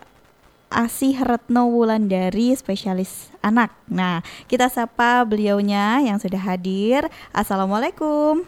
Asih 0.76 1.16
Retno 1.24 1.72
Wulandari 1.72 2.52
spesialis 2.52 3.32
anak. 3.40 3.72
Nah, 3.88 4.20
kita 4.44 4.68
sapa 4.68 5.24
beliaunya 5.24 6.04
yang 6.04 6.20
sudah 6.20 6.36
hadir. 6.36 7.08
Assalamualaikum. 7.32 8.44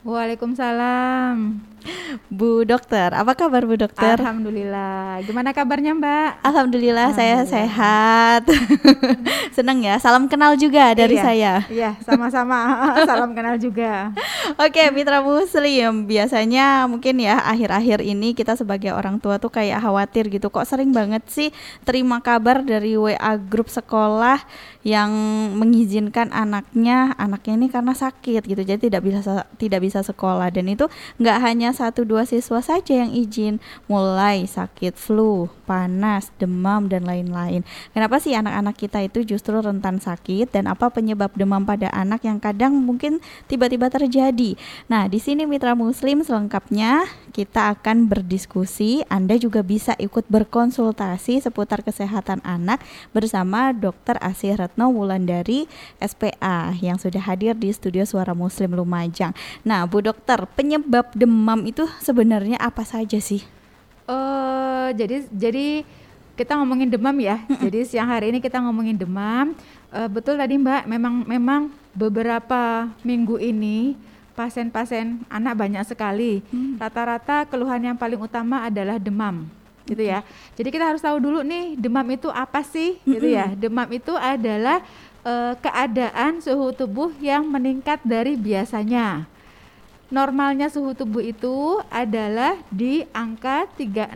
Waalaikumsalam. 0.00 1.60
Bu 2.26 2.66
Dokter, 2.66 3.14
apa 3.14 3.32
kabar 3.38 3.62
Bu 3.64 3.78
Dokter? 3.78 4.18
Alhamdulillah. 4.18 5.22
Gimana 5.22 5.54
kabarnya 5.54 5.94
Mbak? 5.94 6.42
Alhamdulillah, 6.42 7.14
Alhamdulillah. 7.14 7.44
saya 7.46 7.46
sehat. 7.46 8.42
Senang 9.56 9.80
ya. 9.80 9.96
Salam 10.02 10.26
kenal 10.26 10.58
juga 10.58 10.92
dari 10.92 11.16
iya, 11.16 11.24
saya. 11.24 11.52
Iya, 11.70 11.90
sama-sama. 12.02 12.58
Salam 13.08 13.32
kenal 13.32 13.56
juga. 13.56 14.10
Oke, 14.58 14.90
Mitra 14.90 15.22
Muslim. 15.22 16.08
Biasanya 16.08 16.90
mungkin 16.90 17.22
ya 17.22 17.38
akhir-akhir 17.40 18.02
ini 18.02 18.34
kita 18.34 18.58
sebagai 18.58 18.90
orang 18.90 19.22
tua 19.22 19.38
tuh 19.38 19.52
kayak 19.52 19.80
khawatir 19.84 20.28
gitu. 20.32 20.50
Kok 20.50 20.66
sering 20.66 20.90
banget 20.90 21.22
sih 21.30 21.54
terima 21.86 22.18
kabar 22.24 22.64
dari 22.64 22.98
WA 22.98 23.38
grup 23.38 23.70
sekolah 23.70 24.42
yang 24.86 25.10
mengizinkan 25.58 26.30
anaknya, 26.30 27.14
anaknya 27.18 27.54
ini 27.58 27.68
karena 27.70 27.94
sakit 27.94 28.46
gitu. 28.46 28.62
Jadi 28.62 28.90
tidak 28.90 29.02
bisa 29.02 29.46
tidak 29.58 29.80
bisa 29.82 30.00
sekolah 30.02 30.48
dan 30.50 30.70
itu 30.70 30.86
nggak 31.18 31.38
hanya 31.42 31.70
satu 31.76 32.08
dua 32.08 32.24
siswa 32.24 32.64
saja 32.64 33.04
yang 33.04 33.12
izin 33.12 33.60
mulai 33.84 34.48
sakit 34.48 34.96
flu, 34.96 35.52
panas, 35.68 36.32
demam 36.40 36.88
dan 36.88 37.04
lain-lain. 37.04 37.60
Kenapa 37.92 38.16
sih 38.16 38.32
anak-anak 38.32 38.80
kita 38.80 39.04
itu 39.04 39.36
justru 39.36 39.60
rentan 39.60 40.00
sakit 40.00 40.48
dan 40.56 40.72
apa 40.72 40.88
penyebab 40.88 41.36
demam 41.36 41.68
pada 41.68 41.92
anak 41.92 42.24
yang 42.24 42.40
kadang 42.40 42.72
mungkin 42.72 43.20
tiba-tiba 43.44 43.92
terjadi? 43.92 44.56
Nah, 44.88 45.04
di 45.12 45.20
sini 45.20 45.44
Mitra 45.44 45.76
Muslim 45.76 46.24
selengkapnya 46.24 47.04
kita 47.36 47.76
akan 47.76 48.08
berdiskusi. 48.08 49.04
Anda 49.12 49.36
juga 49.36 49.60
bisa 49.60 49.92
ikut 50.00 50.24
berkonsultasi 50.32 51.44
seputar 51.44 51.84
kesehatan 51.84 52.40
anak 52.40 52.80
bersama 53.12 53.76
Dr. 53.76 54.16
Asih 54.24 54.56
Retno 54.56 54.88
Wulandari 54.88 55.68
SPA 56.00 56.72
yang 56.80 56.96
sudah 56.96 57.20
hadir 57.20 57.52
di 57.52 57.68
studio 57.74 58.06
Suara 58.06 58.32
Muslim 58.32 58.72
Lumajang. 58.72 59.36
Nah, 59.66 59.84
Bu 59.84 60.00
Dokter, 60.00 60.46
penyebab 60.54 61.10
demam 61.12 61.65
itu 61.66 61.84
sebenarnya 61.98 62.56
apa 62.62 62.86
saja 62.86 63.18
sih? 63.18 63.42
Uh, 64.06 64.94
jadi 64.94 65.26
jadi 65.34 65.82
kita 66.38 66.54
ngomongin 66.54 66.86
demam 66.86 67.16
ya. 67.18 67.42
Jadi 67.64 67.82
siang 67.88 68.06
hari 68.06 68.30
ini 68.30 68.38
kita 68.38 68.62
ngomongin 68.62 68.94
demam. 68.94 69.56
Uh, 69.90 70.06
betul 70.06 70.38
tadi 70.38 70.54
Mbak, 70.54 70.86
memang 70.86 71.14
memang 71.26 71.62
beberapa 71.90 72.86
minggu 73.02 73.40
ini 73.42 73.98
pasien-pasien 74.36 75.24
anak 75.32 75.56
banyak 75.56 75.82
sekali. 75.82 76.44
Hmm. 76.52 76.76
Rata-rata 76.78 77.42
hmm. 77.42 77.48
keluhan 77.50 77.82
yang 77.82 77.96
paling 77.96 78.20
utama 78.20 78.62
adalah 78.68 79.00
demam 79.00 79.48
gitu 79.86 80.02
ya. 80.02 80.26
Jadi 80.58 80.68
kita 80.70 80.84
harus 80.92 81.00
tahu 81.00 81.22
dulu 81.22 81.40
nih 81.46 81.78
demam 81.78 82.04
itu 82.10 82.28
apa 82.30 82.60
sih 82.62 82.98
gitu 83.06 83.26
ya. 83.26 83.54
Demam 83.54 83.86
itu 83.90 84.12
adalah 84.14 84.82
uh, 85.24 85.54
keadaan 85.58 86.42
suhu 86.42 86.74
tubuh 86.74 87.14
yang 87.22 87.46
meningkat 87.46 88.02
dari 88.02 88.34
biasanya 88.36 89.30
normalnya 90.06 90.70
suhu 90.70 90.94
tubuh 90.94 91.18
itu 91.18 91.82
adalah 91.90 92.54
di 92.70 93.02
angka 93.10 93.66
36,5 93.74 94.14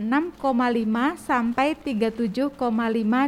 sampai 1.19 1.75
37,5 1.75 2.55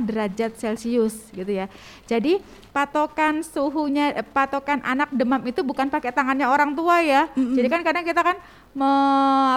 derajat 0.07 0.53
Celcius 0.55 1.27
gitu 1.35 1.51
ya. 1.51 1.67
Jadi 2.07 2.39
patokan 2.71 3.43
suhunya 3.43 4.15
eh, 4.17 4.25
patokan 4.25 4.81
anak 4.87 5.11
demam 5.13 5.43
itu 5.45 5.61
bukan 5.67 5.91
pakai 5.91 6.15
tangannya 6.15 6.47
orang 6.47 6.73
tua 6.73 7.03
ya. 7.03 7.27
Mm 7.35 7.43
-hmm. 7.43 7.55
Jadi 7.59 7.69
kan 7.69 7.81
kadang 7.83 8.05
kita 8.07 8.23
kan 8.23 8.37
me, 8.73 8.91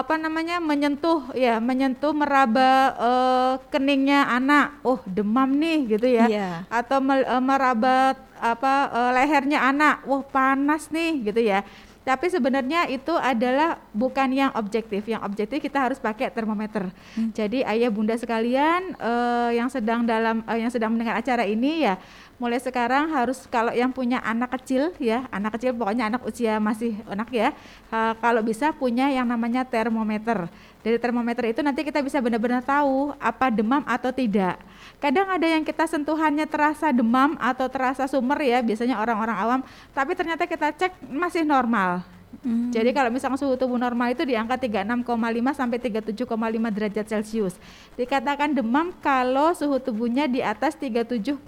apa 0.02 0.14
namanya 0.18 0.58
menyentuh 0.58 1.30
ya, 1.32 1.62
menyentuh 1.62 2.10
meraba 2.10 2.70
uh, 2.98 3.52
keningnya 3.70 4.26
anak. 4.26 4.82
Oh, 4.82 4.98
demam 5.06 5.54
nih 5.54 5.96
gitu 5.96 6.10
ya. 6.10 6.26
Yeah. 6.26 6.54
Atau 6.68 6.98
me, 6.98 7.22
uh, 7.22 7.38
meraba 7.38 8.18
apa 8.36 8.74
uh, 8.90 9.10
lehernya 9.14 9.62
anak. 9.62 10.02
Wah, 10.04 10.26
panas 10.26 10.90
nih 10.90 11.30
gitu 11.30 11.40
ya 11.40 11.62
tapi 12.06 12.30
sebenarnya 12.30 12.86
itu 12.86 13.10
adalah 13.18 13.82
bukan 13.90 14.30
yang 14.30 14.54
objektif. 14.54 15.02
Yang 15.10 15.26
objektif 15.26 15.58
kita 15.58 15.90
harus 15.90 15.98
pakai 15.98 16.30
termometer. 16.30 16.86
Hmm. 17.18 17.34
Jadi 17.34 17.66
ayah 17.66 17.90
bunda 17.90 18.14
sekalian 18.14 18.94
uh, 19.02 19.50
yang 19.50 19.66
sedang 19.66 20.06
dalam 20.06 20.46
uh, 20.46 20.54
yang 20.54 20.70
sedang 20.70 20.94
mendengar 20.94 21.18
acara 21.18 21.42
ini 21.42 21.82
ya 21.82 21.98
mulai 22.36 22.60
sekarang 22.60 23.10
harus 23.16 23.48
kalau 23.48 23.72
yang 23.72 23.88
punya 23.88 24.20
anak 24.20 24.60
kecil 24.60 24.92
ya 25.00 25.24
anak 25.32 25.56
kecil 25.56 25.72
pokoknya 25.72 26.12
anak 26.12 26.20
usia 26.22 26.60
masih 26.60 26.92
anak 27.08 27.32
ya 27.32 27.48
uh, 27.88 28.12
kalau 28.20 28.44
bisa 28.44 28.76
punya 28.76 29.08
yang 29.08 29.24
namanya 29.24 29.64
termometer 29.64 30.44
dari 30.86 31.02
termometer 31.02 31.50
itu 31.50 31.66
nanti 31.66 31.82
kita 31.82 31.98
bisa 31.98 32.22
benar-benar 32.22 32.62
tahu 32.62 33.10
apa 33.18 33.50
demam 33.50 33.82
atau 33.82 34.14
tidak 34.14 34.54
kadang 35.02 35.26
ada 35.26 35.42
yang 35.42 35.66
kita 35.66 35.82
sentuhannya 35.82 36.46
terasa 36.46 36.94
demam 36.94 37.34
atau 37.42 37.66
terasa 37.66 38.06
sumber 38.06 38.38
ya 38.46 38.62
biasanya 38.62 39.02
orang-orang 39.02 39.34
awam 39.34 39.60
tapi 39.90 40.14
ternyata 40.14 40.46
kita 40.46 40.70
cek 40.70 41.02
masih 41.10 41.42
normal 41.42 42.06
Hmm. 42.42 42.68
Jadi 42.68 42.92
kalau 42.92 43.08
misalnya 43.08 43.40
suhu 43.40 43.56
tubuh 43.56 43.80
normal 43.80 44.12
itu 44.12 44.26
di 44.26 44.36
angka 44.36 44.60
36,5 44.60 45.08
sampai 45.56 45.78
37,5 45.80 46.68
derajat 46.68 47.06
Celcius. 47.08 47.54
Dikatakan 47.96 48.52
demam 48.52 48.92
kalau 49.00 49.56
suhu 49.56 49.80
tubuhnya 49.80 50.28
di 50.28 50.44
atas 50.44 50.76
37,5 50.76 51.40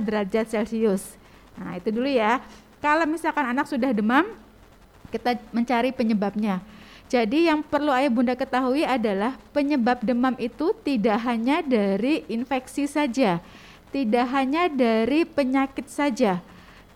derajat 0.00 0.46
Celcius. 0.48 1.18
Nah, 1.60 1.76
itu 1.76 1.92
dulu 1.92 2.08
ya. 2.08 2.40
Kalau 2.80 3.04
misalkan 3.04 3.52
anak 3.52 3.68
sudah 3.68 3.92
demam, 3.92 4.24
kita 5.12 5.38
mencari 5.52 5.92
penyebabnya. 5.92 6.64
Jadi 7.14 7.46
yang 7.46 7.62
perlu 7.62 7.94
ayah 7.94 8.10
bunda 8.10 8.34
ketahui 8.34 8.82
adalah 8.82 9.38
penyebab 9.54 10.02
demam 10.02 10.34
itu 10.34 10.74
tidak 10.82 11.22
hanya 11.22 11.62
dari 11.62 12.26
infeksi 12.26 12.90
saja, 12.90 13.38
tidak 13.94 14.26
hanya 14.34 14.66
dari 14.66 15.22
penyakit 15.22 15.86
saja. 15.86 16.42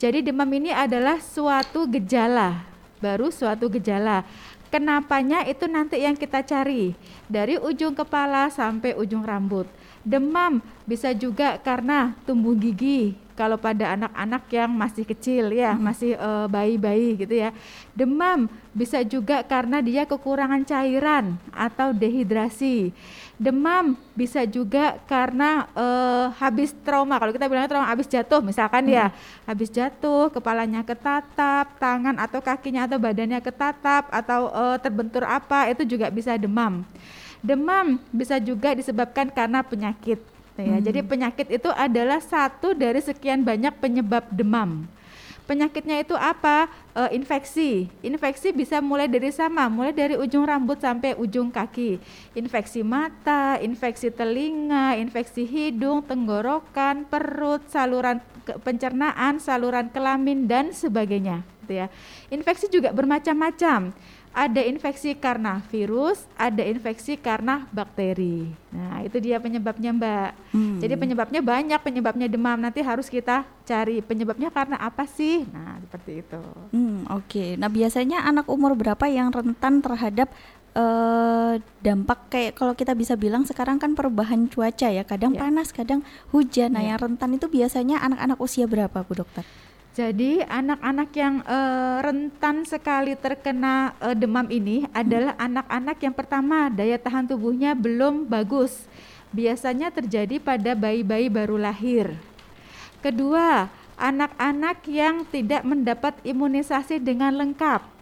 Jadi 0.02 0.26
demam 0.26 0.50
ini 0.50 0.74
adalah 0.74 1.22
suatu 1.22 1.86
gejala 1.86 2.66
baru 2.98 3.30
suatu 3.30 3.70
gejala. 3.70 4.26
Kenapanya 4.74 5.48
itu 5.48 5.64
nanti 5.64 6.02
yang 6.02 6.12
kita 6.12 6.44
cari 6.44 6.92
dari 7.24 7.56
ujung 7.56 7.94
kepala 7.96 8.52
sampai 8.52 8.92
ujung 8.98 9.24
rambut. 9.24 9.64
Demam 10.04 10.60
bisa 10.84 11.14
juga 11.16 11.56
karena 11.62 12.12
tumbuh 12.28 12.52
gigi, 12.52 13.16
kalau 13.38 13.54
pada 13.54 13.94
anak-anak 13.94 14.42
yang 14.50 14.70
masih 14.74 15.06
kecil 15.06 15.54
ya, 15.54 15.70
hmm. 15.70 15.78
masih 15.78 16.18
eh, 16.18 16.46
bayi-bayi 16.50 17.14
uh, 17.14 17.18
gitu 17.22 17.34
ya. 17.38 17.50
Demam 17.94 18.50
bisa 18.74 19.06
juga 19.06 19.46
karena 19.46 19.78
dia 19.78 20.02
kekurangan 20.02 20.66
cairan 20.66 21.38
atau 21.54 21.94
dehidrasi. 21.94 22.90
Demam 23.38 23.94
bisa 24.18 24.42
juga 24.42 24.98
karena 25.06 25.70
uh, 25.78 26.34
habis 26.42 26.74
trauma. 26.82 27.22
Kalau 27.22 27.30
kita 27.30 27.46
bilang 27.46 27.70
trauma 27.70 27.86
habis 27.86 28.10
jatuh 28.10 28.42
misalkan 28.42 28.90
hmm. 28.90 28.98
ya, 28.98 29.06
habis 29.46 29.70
jatuh, 29.70 30.34
kepalanya 30.34 30.82
ketatap, 30.82 31.78
tangan 31.78 32.18
atau 32.18 32.42
kakinya 32.42 32.90
atau 32.90 32.98
badannya 32.98 33.38
ketatap 33.38 34.10
atau 34.10 34.50
uh, 34.50 34.74
terbentur 34.82 35.22
apa, 35.22 35.70
itu 35.70 35.86
juga 35.86 36.10
bisa 36.10 36.34
demam. 36.34 36.82
Demam 37.38 38.02
bisa 38.10 38.42
juga 38.42 38.74
disebabkan 38.74 39.30
karena 39.30 39.62
penyakit. 39.62 40.18
Ya. 40.58 40.76
Hmm. 40.78 40.82
Jadi 40.82 41.00
penyakit 41.06 41.46
itu 41.54 41.70
adalah 41.70 42.18
satu 42.18 42.74
dari 42.74 42.98
sekian 42.98 43.46
banyak 43.46 43.78
penyebab 43.78 44.26
demam. 44.34 44.90
Penyakitnya 45.48 46.04
itu 46.04 46.12
apa? 46.12 46.68
E, 46.92 47.16
infeksi. 47.16 47.88
Infeksi 48.04 48.52
bisa 48.52 48.84
mulai 48.84 49.08
dari 49.08 49.32
sama, 49.32 49.64
mulai 49.72 49.96
dari 49.96 50.12
ujung 50.12 50.44
rambut 50.44 50.76
sampai 50.76 51.16
ujung 51.16 51.48
kaki. 51.48 51.96
Infeksi 52.36 52.84
mata, 52.84 53.56
infeksi 53.64 54.12
telinga, 54.12 55.00
infeksi 55.00 55.48
hidung, 55.48 56.04
tenggorokan, 56.04 57.08
perut, 57.08 57.64
saluran 57.72 58.20
pencernaan, 58.60 59.40
saluran 59.40 59.88
kelamin 59.88 60.44
dan 60.44 60.68
sebagainya. 60.76 61.40
Gitu 61.64 61.80
ya. 61.80 61.88
Infeksi 62.28 62.68
juga 62.68 62.92
bermacam-macam 62.92 63.96
ada 64.38 64.62
infeksi 64.62 65.18
karena 65.18 65.58
virus, 65.66 66.22
ada 66.38 66.62
infeksi 66.62 67.18
karena 67.18 67.66
bakteri. 67.74 68.46
Nah, 68.70 69.02
itu 69.02 69.18
dia 69.18 69.42
penyebabnya, 69.42 69.90
Mbak. 69.90 70.30
Hmm. 70.54 70.78
Jadi 70.78 70.94
penyebabnya 70.94 71.40
banyak, 71.42 71.80
penyebabnya 71.82 72.30
demam. 72.30 72.54
Nanti 72.54 72.78
harus 72.78 73.10
kita 73.10 73.42
cari 73.66 73.98
penyebabnya 73.98 74.54
karena 74.54 74.78
apa 74.78 75.10
sih? 75.10 75.42
Nah, 75.50 75.82
seperti 75.82 76.22
itu. 76.22 76.38
Hmm, 76.70 77.02
oke. 77.10 77.26
Okay. 77.26 77.50
Nah, 77.58 77.66
biasanya 77.66 78.22
anak 78.30 78.46
umur 78.46 78.78
berapa 78.78 79.10
yang 79.10 79.34
rentan 79.34 79.82
terhadap 79.82 80.30
uh, 80.78 81.58
dampak 81.82 82.30
kayak 82.30 82.54
kalau 82.54 82.78
kita 82.78 82.94
bisa 82.94 83.18
bilang 83.18 83.42
sekarang 83.42 83.82
kan 83.82 83.98
perubahan 83.98 84.46
cuaca 84.46 84.86
ya, 84.86 85.02
kadang 85.02 85.34
yeah. 85.34 85.42
panas, 85.42 85.74
kadang 85.74 86.06
hujan. 86.30 86.78
Nah, 86.78 86.86
yeah. 86.86 86.94
yang 86.94 87.10
rentan 87.10 87.34
itu 87.34 87.50
biasanya 87.50 88.06
anak-anak 88.06 88.38
usia 88.38 88.70
berapa, 88.70 89.02
Bu 89.02 89.18
Dokter? 89.18 89.42
Jadi 89.98 90.46
anak-anak 90.46 91.10
yang 91.18 91.42
uh, 91.42 91.98
rentan 91.98 92.62
sekali 92.62 93.18
terkena 93.18 93.98
uh, 93.98 94.14
demam 94.14 94.46
ini 94.46 94.86
adalah 94.94 95.34
anak-anak 95.34 95.98
yang 95.98 96.14
pertama 96.14 96.70
daya 96.70 96.94
tahan 97.02 97.26
tubuhnya 97.26 97.74
belum 97.74 98.22
bagus. 98.22 98.86
Biasanya 99.34 99.90
terjadi 99.90 100.38
pada 100.38 100.78
bayi-bayi 100.78 101.26
baru 101.26 101.58
lahir. 101.58 102.14
Kedua, 103.02 103.66
anak-anak 103.98 104.86
yang 104.86 105.26
tidak 105.34 105.66
mendapat 105.66 106.14
imunisasi 106.22 107.02
dengan 107.02 107.34
lengkap. 107.34 107.98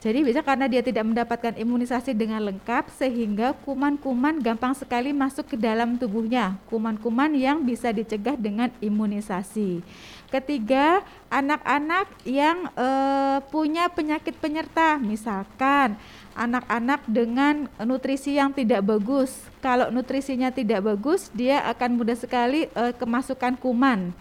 Jadi 0.00 0.24
bisa 0.24 0.40
karena 0.40 0.64
dia 0.64 0.80
tidak 0.80 1.04
mendapatkan 1.04 1.60
imunisasi 1.60 2.16
dengan 2.16 2.40
lengkap 2.40 2.88
sehingga 2.96 3.52
kuman-kuman 3.68 4.40
gampang 4.40 4.72
sekali 4.72 5.12
masuk 5.12 5.52
ke 5.52 5.56
dalam 5.60 6.00
tubuhnya. 6.00 6.56
Kuman-kuman 6.72 7.28
yang 7.36 7.60
bisa 7.60 7.92
dicegah 7.92 8.32
dengan 8.32 8.72
imunisasi. 8.80 9.84
Ketiga, 10.30 11.02
anak-anak 11.26 12.06
yang 12.22 12.70
uh, 12.78 13.42
punya 13.50 13.90
penyakit 13.90 14.38
penyerta, 14.38 14.94
misalkan 15.02 15.98
anak-anak 16.38 17.02
dengan 17.10 17.66
nutrisi 17.82 18.38
yang 18.38 18.54
tidak 18.54 18.86
bagus. 18.86 19.34
Kalau 19.58 19.90
nutrisinya 19.90 20.54
tidak 20.54 20.86
bagus, 20.86 21.34
dia 21.34 21.66
akan 21.66 21.98
mudah 21.98 22.14
sekali 22.14 22.70
uh, 22.78 22.94
kemasukan 22.94 23.58
kuman. 23.58 24.14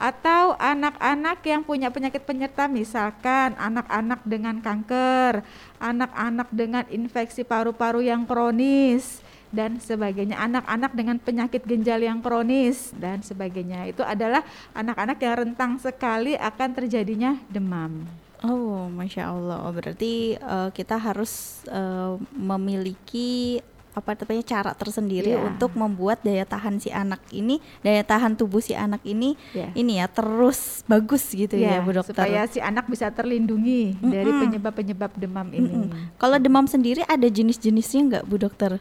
Atau 0.00 0.56
anak-anak 0.56 1.44
yang 1.44 1.60
punya 1.60 1.92
penyakit 1.92 2.24
penyerta, 2.24 2.64
misalkan 2.64 3.52
anak-anak 3.60 4.24
dengan 4.24 4.64
kanker, 4.64 5.44
anak-anak 5.76 6.48
dengan 6.48 6.88
infeksi 6.88 7.44
paru-paru 7.44 8.00
yang 8.08 8.24
kronis 8.24 9.20
dan 9.50 9.78
sebagainya. 9.82 10.38
Anak-anak 10.38 10.94
dengan 10.94 11.16
penyakit 11.18 11.66
ginjal 11.66 12.00
yang 12.02 12.22
kronis 12.22 12.94
dan 12.96 13.22
sebagainya. 13.22 13.90
Itu 13.90 14.06
adalah 14.06 14.46
anak-anak 14.74 15.18
yang 15.20 15.34
rentang 15.46 15.78
sekali 15.78 16.38
akan 16.38 16.68
terjadinya 16.74 17.36
demam. 17.50 18.06
Oh, 18.40 18.88
masya 18.88 19.28
Allah. 19.28 19.60
Oh, 19.68 19.72
berarti 19.74 20.40
uh, 20.40 20.72
kita 20.72 20.96
harus 20.96 21.60
uh, 21.68 22.16
memiliki 22.32 23.60
apa 23.90 24.14
namanya 24.14 24.44
cara 24.46 24.70
tersendiri 24.70 25.34
yeah. 25.34 25.42
untuk 25.42 25.74
membuat 25.74 26.22
daya 26.22 26.46
tahan 26.46 26.78
si 26.78 26.94
anak 26.94 27.18
ini, 27.34 27.58
daya 27.82 28.06
tahan 28.06 28.38
tubuh 28.38 28.62
si 28.62 28.72
anak 28.72 29.02
ini, 29.02 29.34
yeah. 29.50 29.74
ini 29.74 29.98
ya 29.98 30.06
terus 30.06 30.86
bagus 30.86 31.26
gitu 31.34 31.58
yeah, 31.58 31.82
ya, 31.82 31.84
Bu 31.84 31.92
Dokter. 31.98 32.14
Supaya 32.14 32.46
si 32.46 32.62
anak 32.62 32.86
bisa 32.86 33.10
terlindungi 33.10 33.98
mm 33.98 34.00
-mm. 34.00 34.10
dari 34.14 34.30
penyebab-penyebab 34.30 35.10
demam 35.18 35.48
ini. 35.50 35.74
Mm 35.74 35.90
-mm. 35.90 36.00
Kalau 36.16 36.38
demam 36.38 36.64
sendiri 36.70 37.02
ada 37.04 37.26
jenis-jenisnya 37.26 38.00
nggak, 38.08 38.24
Bu 38.30 38.38
Dokter? 38.38 38.78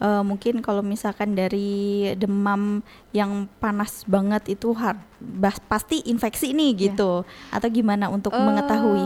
Uh, 0.00 0.22
mungkin 0.26 0.64
kalau 0.64 0.80
misalkan 0.80 1.36
dari 1.36 2.10
demam 2.18 2.82
yang 3.14 3.46
panas 3.60 4.02
banget 4.08 4.58
itu 4.58 4.74
har 4.74 4.98
pasti 5.70 6.02
infeksi 6.08 6.52
nih 6.52 6.70
iya. 6.74 6.80
gitu 6.90 7.22
yeah. 7.22 7.54
atau 7.54 7.68
gimana 7.70 8.10
untuk 8.10 8.34
uh, 8.34 8.40
mengetahui? 8.40 9.04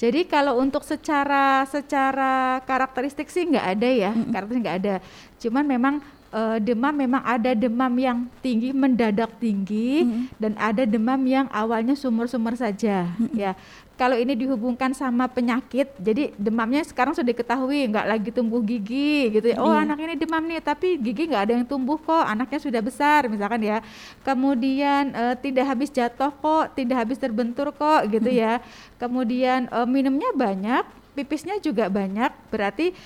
Jadi 0.00 0.24
kalau 0.24 0.56
untuk 0.56 0.80
secara 0.80 1.68
secara 1.68 2.64
karakteristik 2.64 3.28
sih 3.28 3.44
nggak 3.44 3.66
ada 3.76 3.88
ya, 3.88 4.10
mm 4.12 4.16
-hmm. 4.16 4.32
karakteristik 4.32 4.64
nggak 4.64 4.78
ada. 4.80 4.94
Cuman 5.36 5.64
memang 5.68 5.94
uh, 6.30 6.58
demam 6.58 6.94
memang 6.94 7.22
ada 7.22 7.54
demam 7.54 7.92
yang 7.98 8.26
tinggi 8.40 8.74
mendadak 8.74 9.30
tinggi 9.38 10.02
mm 10.02 10.08
-hmm. 10.08 10.24
dan 10.38 10.52
ada 10.58 10.82
demam 10.86 11.20
yang 11.26 11.46
awalnya 11.52 11.94
sumur-sumur 11.94 12.54
saja 12.56 13.10
mm 13.14 13.26
-hmm. 13.26 13.36
ya 13.36 13.52
kalau 14.00 14.16
ini 14.16 14.32
dihubungkan 14.32 14.96
sama 14.96 15.28
penyakit, 15.28 15.92
jadi 16.00 16.32
demamnya 16.40 16.80
sekarang 16.88 17.12
sudah 17.12 17.36
diketahui 17.36 17.84
nggak 17.92 18.08
lagi 18.08 18.32
tumbuh 18.32 18.64
gigi 18.64 19.28
gitu 19.28 19.52
ya. 19.52 19.60
Oh 19.60 19.76
iya. 19.76 19.84
anak 19.84 20.00
ini 20.00 20.16
demam 20.16 20.40
nih, 20.48 20.64
tapi 20.64 20.96
gigi 20.96 21.28
nggak 21.28 21.44
ada 21.44 21.52
yang 21.60 21.68
tumbuh 21.68 22.00
kok, 22.00 22.24
anaknya 22.24 22.64
sudah 22.64 22.80
besar 22.80 23.28
misalkan 23.28 23.60
ya. 23.60 23.84
Kemudian 24.24 25.12
uh, 25.12 25.36
tidak 25.36 25.68
habis 25.68 25.92
jatuh 25.92 26.32
kok, 26.32 26.72
tidak 26.72 26.96
habis 26.96 27.20
terbentur 27.20 27.76
kok 27.76 28.08
gitu 28.08 28.32
ya. 28.32 28.64
Kemudian 28.96 29.68
uh, 29.68 29.84
minumnya 29.84 30.32
banyak, 30.32 30.88
pipisnya 31.12 31.60
juga 31.60 31.92
banyak, 31.92 32.32
berarti 32.48 32.96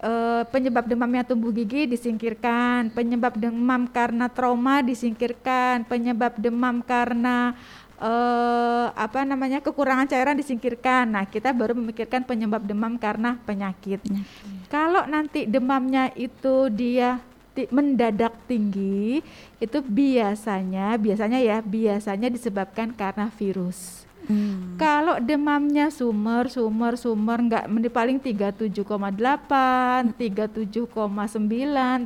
uh, 0.00 0.42
penyebab 0.48 0.88
demamnya 0.88 1.22
tumbuh 1.22 1.52
gigi 1.54 1.86
disingkirkan, 1.86 2.90
penyebab 2.90 3.36
demam 3.38 3.86
karena 3.86 4.26
trauma 4.30 4.80
disingkirkan, 4.80 5.84
penyebab 5.86 6.34
demam 6.40 6.80
karena 6.82 7.54
uh, 8.00 8.90
apa 8.94 9.22
namanya 9.22 9.60
kekurangan 9.62 10.08
cairan 10.08 10.38
disingkirkan. 10.38 11.08
Nah, 11.08 11.24
kita 11.28 11.52
baru 11.54 11.76
memikirkan 11.76 12.24
penyebab 12.24 12.64
demam 12.64 12.96
karena 12.98 13.38
penyakit. 13.44 14.02
Hmm. 14.06 14.24
Kalau 14.68 15.04
nanti 15.06 15.46
demamnya 15.46 16.10
itu 16.18 16.68
dia 16.72 17.22
mendadak 17.70 18.34
tinggi, 18.50 19.22
itu 19.62 19.78
biasanya 19.78 20.98
biasanya 20.98 21.38
ya 21.38 21.62
biasanya 21.62 22.26
disebabkan 22.26 22.90
karena 22.90 23.30
virus. 23.30 24.03
Hmm. 24.24 24.80
Kalau 24.80 25.20
demamnya 25.20 25.92
sumber, 25.92 26.48
sumber, 26.48 26.96
sumber 26.96 27.38
enggak 27.44 27.68
paling 27.92 28.18
37,8, 28.18 30.16
37,9, 30.16 30.16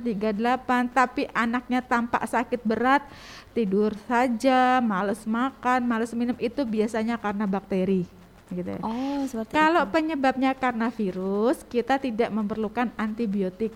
38, 0.02 0.90
tapi 0.90 1.30
anaknya 1.30 1.80
tampak 1.80 2.26
sakit 2.26 2.60
berat, 2.66 3.06
tidur 3.54 3.94
saja, 4.10 4.82
males 4.82 5.22
makan, 5.24 5.86
males 5.86 6.10
minum 6.14 6.34
itu 6.42 6.66
biasanya 6.66 7.16
karena 7.18 7.46
bakteri. 7.46 8.02
Gitu. 8.48 8.70
Ya. 8.70 8.80
Oh, 8.80 9.22
seperti 9.28 9.52
Kalau 9.52 9.84
itu. 9.86 9.92
penyebabnya 9.92 10.52
karena 10.56 10.88
virus, 10.88 11.62
kita 11.68 12.00
tidak 12.00 12.32
memerlukan 12.32 12.90
antibiotik. 12.96 13.70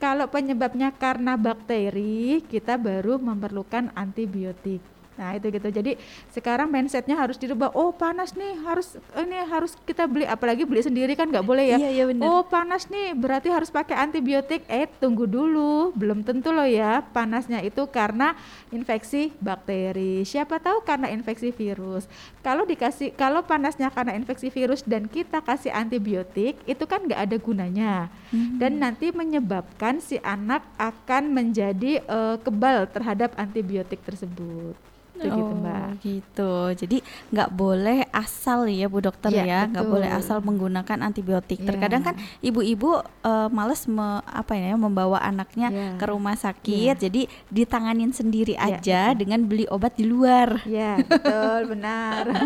Kalau 0.00 0.32
penyebabnya 0.32 0.96
karena 0.96 1.36
bakteri, 1.36 2.40
kita 2.48 2.80
baru 2.80 3.20
memerlukan 3.20 3.92
antibiotik. 3.92 4.80
Nah 5.20 5.36
itu 5.36 5.52
gitu. 5.52 5.68
Jadi 5.68 6.00
sekarang 6.32 6.72
mindsetnya 6.72 7.12
harus 7.12 7.36
dirubah. 7.36 7.68
Oh 7.76 7.92
panas 7.92 8.32
nih 8.32 8.56
harus 8.64 8.96
ini 9.20 9.36
harus 9.44 9.76
kita 9.84 10.08
beli. 10.08 10.24
Apalagi 10.24 10.64
beli 10.64 10.80
sendiri 10.80 11.12
kan 11.12 11.28
nggak 11.28 11.44
boleh 11.44 11.76
ya. 11.76 11.76
Iya, 11.76 11.90
iya 11.92 12.04
bener. 12.08 12.24
Oh 12.24 12.40
panas 12.48 12.88
nih 12.88 13.12
berarti 13.12 13.52
harus 13.52 13.68
pakai 13.68 14.00
antibiotik. 14.00 14.64
Eh 14.64 14.88
tunggu 14.88 15.28
dulu. 15.28 15.92
Belum 15.92 16.24
tentu 16.24 16.48
loh 16.56 16.64
ya. 16.64 17.04
Panasnya 17.04 17.60
itu 17.60 17.84
karena 17.92 18.32
infeksi 18.72 19.36
bakteri. 19.36 20.24
Siapa 20.24 20.56
tahu 20.56 20.80
karena 20.80 21.12
infeksi 21.12 21.52
virus. 21.52 22.08
Kalau 22.40 22.64
dikasih 22.64 23.12
kalau 23.12 23.44
panasnya 23.44 23.92
karena 23.92 24.16
infeksi 24.16 24.48
virus 24.48 24.80
dan 24.88 25.04
kita 25.04 25.44
kasih 25.44 25.68
antibiotik 25.76 26.56
itu 26.64 26.84
kan 26.88 27.04
nggak 27.04 27.20
ada 27.28 27.36
gunanya. 27.36 28.08
Hmm. 28.32 28.56
Dan 28.56 28.80
nanti 28.80 29.12
menyebabkan 29.12 30.00
si 30.00 30.16
anak 30.24 30.64
akan 30.80 31.28
menjadi 31.34 32.00
uh, 32.08 32.40
kebal 32.40 32.88
terhadap 32.88 33.36
antibiotik 33.36 34.00
tersebut 34.00 34.78
oh, 35.28 35.36
gitu 35.36 35.52
mbak. 35.60 35.88
Gitu. 36.00 36.52
Jadi 36.86 36.98
nggak 37.34 37.50
boleh 37.52 37.98
asal 38.14 38.64
ya 38.70 38.86
bu 38.88 39.04
dokter 39.04 39.30
ya, 39.34 39.44
ya. 39.44 39.60
nggak 39.68 39.86
boleh 39.86 40.08
asal 40.08 40.40
menggunakan 40.40 40.98
antibiotik. 41.04 41.60
Ya. 41.60 41.68
terkadang 41.74 42.02
kan 42.06 42.14
ibu-ibu 42.40 43.02
uh, 43.02 43.48
males 43.52 43.84
me, 43.84 44.24
apa 44.24 44.56
ya 44.56 44.78
membawa 44.78 45.20
anaknya 45.20 45.68
ya. 45.68 45.90
ke 46.00 46.04
rumah 46.08 46.38
sakit. 46.38 46.94
Ya. 46.94 46.94
jadi 46.96 47.28
ditanganin 47.50 48.14
sendiri 48.14 48.56
ya, 48.56 48.80
aja 48.80 49.00
betul. 49.12 49.18
dengan 49.26 49.40
beli 49.44 49.64
obat 49.68 49.92
di 49.98 50.04
luar. 50.06 50.62
Ya 50.64 50.96
betul 51.02 51.76
benar. 51.76 52.24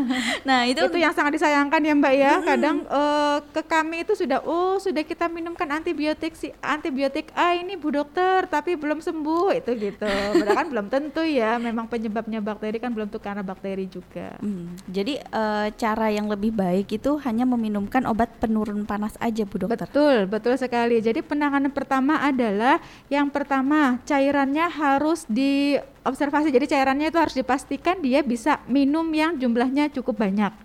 Nah 0.49 0.67
itu 0.69 0.81
itu 0.81 0.99
yang 1.01 1.15
sangat 1.15 1.37
disayangkan 1.37 1.81
ya 1.81 1.95
mbak 1.95 2.15
ya. 2.15 2.33
Kadang 2.43 2.85
uh, 2.89 3.39
ke 3.53 3.63
kami 3.65 4.05
itu 4.05 4.17
sudah 4.17 4.41
oh 4.45 4.81
sudah 4.81 5.05
kita 5.05 5.29
minumkan 5.29 5.69
antibiotik 5.69 6.37
si 6.37 6.51
antibiotik 6.61 7.31
ah 7.37 7.53
ini 7.53 7.77
bu 7.77 7.93
dokter 7.93 8.49
tapi 8.49 8.77
belum 8.79 9.05
sembuh. 9.05 9.53
Itu 9.57 9.77
gitu. 9.77 10.09
Padahal 10.09 10.57
kan 10.57 10.69
belum 10.71 10.87
tentu 10.89 11.23
ya 11.25 11.61
memang 11.61 11.87
penyebabnya 11.91 12.41
bakteri 12.41 12.64
bakteri 12.65 12.81
kan 12.81 12.91
belum 12.97 13.13
tentu 13.13 13.21
karena 13.21 13.45
bakteri 13.45 13.85
juga. 13.85 14.41
Hmm. 14.41 14.73
Jadi 14.89 15.21
uh, 15.21 15.69
cara 15.77 16.09
yang 16.09 16.33
lebih 16.33 16.57
baik 16.57 16.97
itu 16.97 17.21
hanya 17.21 17.45
meminumkan 17.45 18.09
obat 18.09 18.33
penurun 18.41 18.89
panas 18.89 19.13
aja 19.21 19.45
Bu 19.45 19.61
Dokter. 19.61 19.85
Betul, 19.85 20.25
betul 20.25 20.57
sekali. 20.57 21.05
Jadi 21.05 21.21
penanganan 21.21 21.69
pertama 21.69 22.25
adalah 22.25 22.81
yang 23.13 23.29
pertama 23.29 24.01
cairannya 24.09 24.65
harus 24.73 25.29
diobservasi. 25.29 26.49
Jadi 26.49 26.73
cairannya 26.73 27.13
itu 27.13 27.21
harus 27.21 27.37
dipastikan 27.37 28.01
dia 28.01 28.25
bisa 28.25 28.65
minum 28.65 29.05
yang 29.13 29.37
jumlahnya 29.37 29.93
cukup 29.93 30.25
banyak 30.25 30.64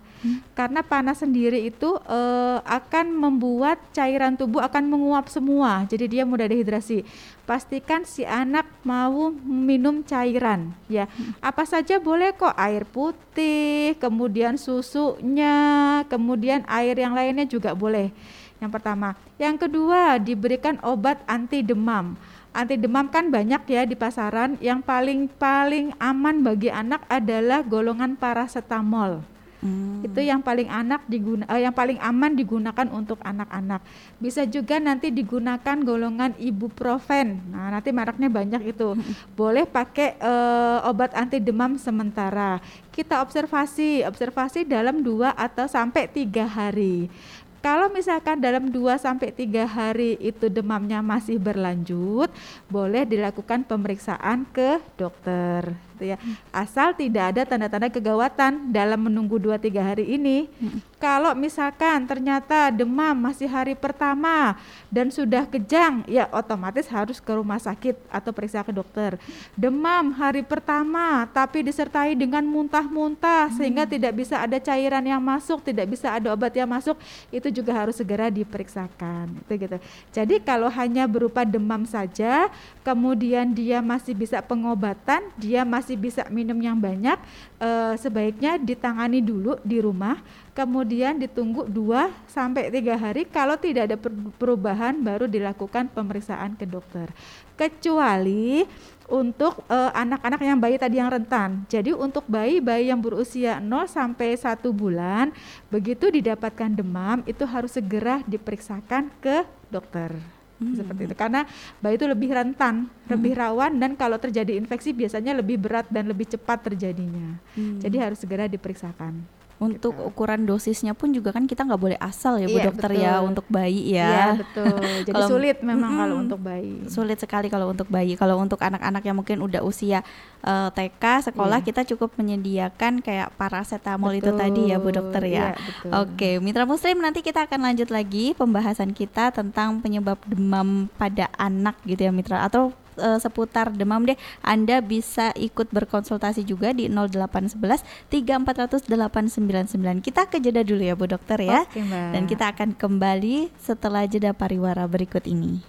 karena 0.52 0.84
panas 0.84 1.24
sendiri 1.24 1.64
itu 1.64 1.96
uh, 2.04 2.58
akan 2.64 3.12
membuat 3.16 3.80
cairan 3.96 4.36
tubuh 4.36 4.60
akan 4.60 4.84
menguap 4.86 5.32
semua, 5.32 5.88
jadi 5.88 6.06
dia 6.06 6.22
mudah 6.28 6.44
dehidrasi. 6.48 7.04
Pastikan 7.48 8.04
si 8.06 8.22
anak 8.22 8.68
mau 8.84 9.32
minum 9.42 10.04
cairan, 10.04 10.76
ya. 10.86 11.08
Hmm. 11.08 11.34
Apa 11.40 11.64
saja 11.66 11.98
boleh 11.98 12.36
kok, 12.36 12.54
air 12.54 12.84
putih, 12.86 13.96
kemudian 13.98 14.60
susunya, 14.60 16.00
kemudian 16.06 16.62
air 16.68 16.94
yang 16.94 17.16
lainnya 17.16 17.48
juga 17.48 17.74
boleh. 17.74 18.12
Yang 18.60 18.70
pertama. 18.76 19.16
Yang 19.40 19.66
kedua, 19.66 20.20
diberikan 20.20 20.76
obat 20.84 21.24
anti 21.24 21.64
demam. 21.64 22.14
Anti 22.52 22.76
demam 22.76 23.08
kan 23.08 23.32
banyak 23.32 23.64
ya 23.64 23.88
di 23.88 23.96
pasaran. 23.96 24.60
Yang 24.60 24.84
paling 24.84 25.20
paling 25.40 25.96
aman 25.96 26.44
bagi 26.44 26.68
anak 26.68 27.08
adalah 27.08 27.64
golongan 27.64 28.20
paracetamol. 28.20 29.24
Hmm. 29.60 30.00
Itu 30.00 30.24
yang 30.24 30.40
paling 30.40 30.72
anak 30.72 31.04
diguna 31.04 31.44
uh, 31.44 31.60
yang 31.60 31.76
paling 31.76 32.00
aman 32.00 32.32
digunakan 32.32 32.88
untuk 32.92 33.20
anak-anak. 33.20 33.84
Bisa 34.16 34.48
juga 34.48 34.80
nanti 34.80 35.12
digunakan 35.12 35.76
golongan 35.84 36.32
ibuprofen. 36.40 37.40
Nah, 37.52 37.76
nanti 37.76 37.92
mereknya 37.92 38.32
banyak 38.32 38.72
itu. 38.72 38.96
Hmm. 38.96 39.12
Boleh 39.36 39.68
pakai 39.68 40.16
uh, 40.20 40.88
obat 40.88 41.12
anti 41.12 41.38
demam 41.38 41.76
sementara. 41.76 42.58
Kita 42.88 43.20
observasi, 43.20 44.02
observasi 44.08 44.64
dalam 44.64 45.04
dua 45.04 45.36
atau 45.36 45.68
sampai 45.68 46.08
tiga 46.08 46.48
hari. 46.48 47.12
Kalau 47.60 47.92
misalkan 47.92 48.40
dalam 48.40 48.72
2 48.72 48.96
sampai 48.96 49.36
3 49.36 49.68
hari 49.68 50.16
itu 50.16 50.48
demamnya 50.48 51.04
masih 51.04 51.36
berlanjut, 51.36 52.32
boleh 52.72 53.04
dilakukan 53.04 53.68
pemeriksaan 53.68 54.48
ke 54.48 54.80
dokter 54.96 55.89
gitu 56.00 56.16
ya. 56.16 56.16
Asal 56.48 56.96
tidak 56.96 57.36
ada 57.36 57.44
tanda-tanda 57.44 57.92
kegawatan 57.92 58.72
dalam 58.72 59.04
menunggu 59.04 59.36
2-3 59.36 59.76
hari 59.84 60.16
ini. 60.16 60.48
Hmm. 60.56 60.80
Kalau 60.96 61.32
misalkan 61.36 62.08
ternyata 62.08 62.72
demam 62.72 63.12
masih 63.12 63.48
hari 63.48 63.76
pertama 63.76 64.56
dan 64.88 65.12
sudah 65.12 65.44
kejang, 65.44 66.04
ya 66.08 66.28
otomatis 66.32 66.88
harus 66.88 67.20
ke 67.20 67.32
rumah 67.32 67.60
sakit 67.60 67.96
atau 68.08 68.32
periksa 68.32 68.64
ke 68.64 68.72
dokter. 68.72 69.20
Demam 69.52 70.16
hari 70.16 70.40
pertama 70.40 71.28
tapi 71.28 71.60
disertai 71.64 72.16
dengan 72.16 72.44
muntah-muntah 72.44 73.52
hmm. 73.52 73.56
sehingga 73.60 73.84
tidak 73.84 74.16
bisa 74.16 74.40
ada 74.40 74.56
cairan 74.56 75.04
yang 75.04 75.20
masuk, 75.20 75.60
tidak 75.60 75.92
bisa 75.92 76.16
ada 76.16 76.32
obat 76.32 76.52
yang 76.56 76.68
masuk, 76.68 76.96
itu 77.28 77.48
juga 77.52 77.76
harus 77.76 78.00
segera 78.00 78.32
diperiksakan. 78.32 79.36
Itu 79.44 79.52
gitu. 79.56 79.76
Jadi 80.12 80.36
kalau 80.44 80.68
hanya 80.68 81.04
berupa 81.08 81.44
demam 81.48 81.88
saja, 81.88 82.52
kemudian 82.84 83.52
dia 83.56 83.80
masih 83.80 84.12
bisa 84.12 84.44
pengobatan, 84.44 85.32
dia 85.40 85.64
masih 85.66 85.89
masih 85.90 85.98
bisa 85.98 86.22
minum 86.30 86.54
yang 86.62 86.78
banyak, 86.78 87.18
uh, 87.58 87.98
sebaiknya 87.98 88.62
ditangani 88.62 89.18
dulu 89.18 89.58
di 89.66 89.82
rumah, 89.82 90.22
kemudian 90.54 91.18
ditunggu 91.18 91.66
2 91.66 92.30
sampai 92.30 92.70
tiga 92.70 92.94
hari. 92.94 93.26
Kalau 93.26 93.58
tidak 93.58 93.90
ada 93.90 93.98
perubahan, 94.38 94.94
baru 95.02 95.26
dilakukan 95.26 95.90
pemeriksaan 95.90 96.54
ke 96.54 96.62
dokter. 96.62 97.10
Kecuali 97.58 98.62
untuk 99.10 99.66
eh, 99.66 99.90
anak-anak 99.90 100.40
yang 100.40 100.58
bayi 100.62 100.78
tadi 100.78 101.02
yang 101.02 101.10
rentan. 101.10 101.66
Jadi 101.66 101.90
untuk 101.90 102.22
bayi-bayi 102.30 102.94
yang 102.94 103.02
berusia 103.02 103.58
0 103.58 103.90
sampai 103.90 104.38
1 104.38 104.70
bulan, 104.70 105.34
begitu 105.66 106.08
didapatkan 106.08 106.70
demam 106.70 107.20
itu 107.26 107.42
harus 107.42 107.74
segera 107.74 108.22
diperiksakan 108.30 109.10
ke 109.18 109.42
dokter 109.68 110.39
hmm. 110.60 110.76
seperti 110.76 111.02
itu 111.08 111.16
karena 111.16 111.48
bayi 111.80 111.96
itu 111.96 112.06
lebih 112.06 112.30
rentan, 112.30 112.86
hmm. 112.86 113.08
lebih 113.08 113.32
rawan 113.34 113.80
dan 113.80 113.96
kalau 113.96 114.20
terjadi 114.20 114.54
infeksi 114.54 114.92
biasanya 114.92 115.32
lebih 115.34 115.56
berat 115.56 115.88
dan 115.88 116.06
lebih 116.06 116.28
cepat 116.28 116.70
terjadinya. 116.70 117.40
Hmm. 117.56 117.80
Jadi 117.80 117.96
harus 117.96 118.20
segera 118.20 118.44
diperiksakan. 118.46 119.39
Untuk 119.60 119.92
gitu. 119.92 120.08
ukuran 120.08 120.48
dosisnya 120.48 120.96
pun 120.96 121.12
juga 121.12 121.36
kan 121.36 121.44
kita 121.44 121.68
nggak 121.68 121.76
boleh 121.76 121.98
asal 122.00 122.40
ya 122.40 122.48
Bu 122.48 122.56
iya, 122.56 122.66
Dokter 122.72 122.90
ya, 122.90 122.96
betul. 122.96 123.04
ya 123.04 123.14
untuk 123.20 123.46
bayi 123.52 123.82
ya. 123.92 124.08
Iya 124.08 124.26
betul. 124.40 124.76
Jadi 125.06 125.12
kalau, 125.12 125.28
sulit 125.28 125.58
memang 125.60 125.92
mm, 125.92 126.00
kalau 126.00 126.16
untuk 126.16 126.40
bayi. 126.40 126.74
Sulit 126.88 127.18
sekali 127.20 127.46
kalau 127.52 127.66
untuk 127.68 127.88
bayi. 127.92 128.16
Kalau 128.16 128.40
untuk 128.40 128.56
anak-anak 128.56 129.02
yang 129.04 129.16
mungkin 129.20 129.44
udah 129.44 129.60
usia 129.60 130.00
uh, 130.48 130.72
eh, 130.72 130.88
TK 130.88 131.04
sekolah 131.28 131.60
iya. 131.60 131.66
kita 131.68 131.84
cukup 131.92 132.16
menyediakan 132.16 133.04
kayak 133.04 133.36
paracetamol 133.36 134.16
betul. 134.16 134.20
itu 134.24 134.30
tadi 134.32 134.62
ya 134.72 134.76
Bu 134.80 134.90
Dokter 134.96 135.22
ya. 135.28 135.52
Iya, 135.52 136.00
Oke, 136.00 136.40
Mitra 136.40 136.64
Muslim 136.64 136.96
nanti 137.04 137.20
kita 137.20 137.44
akan 137.44 137.60
lanjut 137.68 137.92
lagi 137.92 138.32
pembahasan 138.32 138.96
kita 138.96 139.28
tentang 139.28 139.84
penyebab 139.84 140.16
demam 140.24 140.88
pada 140.96 141.28
anak 141.36 141.76
gitu 141.84 142.08
ya 142.08 142.12
Mitra 142.16 142.48
atau 142.48 142.72
uh, 142.98 143.18
seputar 143.20 143.70
demam 143.70 144.02
deh, 144.02 144.18
Anda 144.42 144.82
bisa 144.82 145.30
ikut 145.36 145.70
berkonsultasi 145.70 146.42
juga 146.42 146.74
di 146.74 146.90
0811 146.90 147.84
3400 148.10 148.88
899. 148.88 150.02
Kita 150.02 150.26
ke 150.26 150.42
jeda 150.42 150.64
dulu 150.66 150.82
ya 150.82 150.94
Bu 150.98 151.06
Dokter 151.06 151.38
ya. 151.42 151.62
Oke, 151.68 151.82
Dan 151.86 152.26
kita 152.26 152.50
akan 152.50 152.74
kembali 152.74 153.52
setelah 153.60 154.08
jeda 154.08 154.34
pariwara 154.34 154.88
berikut 154.90 155.28
ini. 155.28 155.62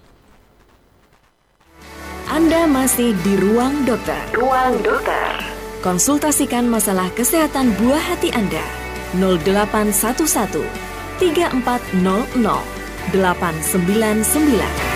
Anda 2.31 2.63
masih 2.63 3.11
di 3.27 3.35
ruang 3.35 3.83
dokter. 3.83 4.23
Ruang 4.31 4.79
dokter. 4.79 5.35
Konsultasikan 5.83 6.63
masalah 6.63 7.11
kesehatan 7.11 7.75
buah 7.75 7.99
hati 7.99 8.31
Anda 8.31 8.63
0811 9.19 10.63
3400 11.19 11.59
899. 13.11 14.90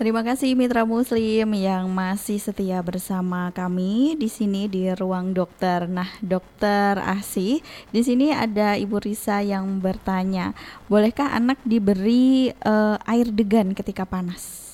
Terima 0.00 0.24
kasih 0.24 0.56
mitra 0.56 0.88
muslim 0.88 1.52
yang 1.60 1.84
masih 1.92 2.40
setia 2.40 2.80
bersama 2.80 3.52
kami 3.52 4.16
di 4.16 4.32
sini 4.32 4.64
di 4.64 4.88
ruang 4.96 5.36
dokter. 5.36 5.84
Nah, 5.84 6.08
dokter 6.24 6.96
Asi, 7.04 7.60
di 7.92 8.00
sini 8.00 8.32
ada 8.32 8.80
Ibu 8.80 8.96
Risa 8.96 9.44
yang 9.44 9.76
bertanya, 9.76 10.56
bolehkah 10.88 11.36
anak 11.36 11.60
diberi 11.68 12.48
uh, 12.64 12.96
air 13.04 13.28
degan 13.28 13.76
ketika 13.76 14.08
panas? 14.08 14.72